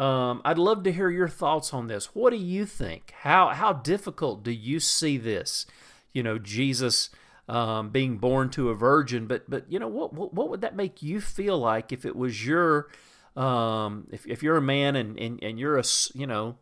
Um, 0.00 0.40
I'd 0.46 0.56
love 0.56 0.82
to 0.84 0.92
hear 0.92 1.10
your 1.10 1.28
thoughts 1.28 1.74
on 1.74 1.88
this. 1.88 2.14
What 2.14 2.30
do 2.30 2.36
you 2.36 2.64
think? 2.64 3.12
How 3.20 3.48
how 3.48 3.74
difficult 3.74 4.42
do 4.42 4.50
you 4.50 4.80
see 4.80 5.18
this? 5.18 5.66
You 6.14 6.22
know, 6.22 6.38
Jesus 6.38 7.10
um, 7.50 7.90
being 7.90 8.16
born 8.16 8.48
to 8.50 8.70
a 8.70 8.74
virgin, 8.74 9.26
but 9.26 9.48
but 9.50 9.70
you 9.70 9.78
know 9.78 9.88
what, 9.88 10.14
what 10.14 10.32
what 10.32 10.48
would 10.48 10.62
that 10.62 10.74
make 10.74 11.02
you 11.02 11.20
feel 11.20 11.58
like 11.58 11.92
if 11.92 12.06
it 12.06 12.16
was 12.16 12.46
your 12.46 12.88
um, 13.36 14.06
if 14.10 14.26
if 14.26 14.42
you're 14.42 14.56
a 14.56 14.62
man 14.62 14.96
and 14.96 15.18
and, 15.18 15.38
and 15.42 15.58
you're 15.58 15.76
a 15.76 15.84
you 16.14 16.26
know 16.26 16.56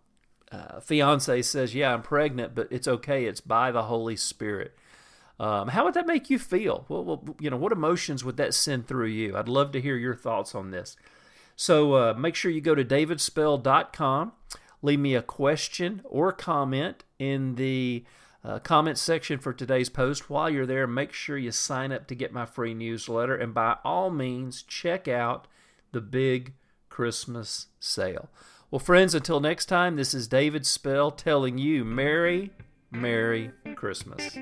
uh, 0.50 0.80
fiance 0.80 1.40
says 1.42 1.76
yeah 1.76 1.94
I'm 1.94 2.02
pregnant, 2.02 2.56
but 2.56 2.66
it's 2.72 2.88
okay, 2.88 3.26
it's 3.26 3.40
by 3.40 3.70
the 3.70 3.84
Holy 3.84 4.16
Spirit. 4.16 4.74
Um, 5.38 5.68
how 5.68 5.84
would 5.84 5.94
that 5.94 6.08
make 6.08 6.28
you 6.28 6.40
feel? 6.40 6.86
Well, 6.88 7.04
well, 7.04 7.36
you 7.38 7.50
know, 7.50 7.56
what 7.56 7.70
emotions 7.70 8.24
would 8.24 8.36
that 8.38 8.52
send 8.52 8.88
through 8.88 9.06
you? 9.06 9.36
I'd 9.36 9.46
love 9.48 9.70
to 9.70 9.80
hear 9.80 9.96
your 9.96 10.16
thoughts 10.16 10.56
on 10.56 10.72
this. 10.72 10.96
So 11.60 11.94
uh, 11.94 12.14
make 12.16 12.36
sure 12.36 12.52
you 12.52 12.60
go 12.60 12.76
to 12.76 12.84
davidspell.com, 12.84 14.32
leave 14.80 15.00
me 15.00 15.16
a 15.16 15.22
question 15.22 16.02
or 16.04 16.30
comment 16.30 17.02
in 17.18 17.56
the 17.56 18.04
uh, 18.44 18.60
comment 18.60 18.96
section 18.96 19.40
for 19.40 19.52
today's 19.52 19.88
post. 19.88 20.30
While 20.30 20.50
you're 20.50 20.66
there, 20.66 20.86
make 20.86 21.12
sure 21.12 21.36
you 21.36 21.50
sign 21.50 21.90
up 21.90 22.06
to 22.06 22.14
get 22.14 22.32
my 22.32 22.46
free 22.46 22.74
newsletter. 22.74 23.34
And 23.34 23.52
by 23.52 23.78
all 23.82 24.08
means, 24.08 24.62
check 24.62 25.08
out 25.08 25.48
the 25.90 26.00
big 26.00 26.54
Christmas 26.90 27.66
sale. 27.80 28.30
Well, 28.70 28.78
friends, 28.78 29.12
until 29.12 29.40
next 29.40 29.66
time, 29.66 29.96
this 29.96 30.14
is 30.14 30.28
David 30.28 30.64
Spell 30.64 31.10
telling 31.10 31.58
you 31.58 31.84
Merry, 31.84 32.52
Merry 32.92 33.50
Christmas. 33.74 34.38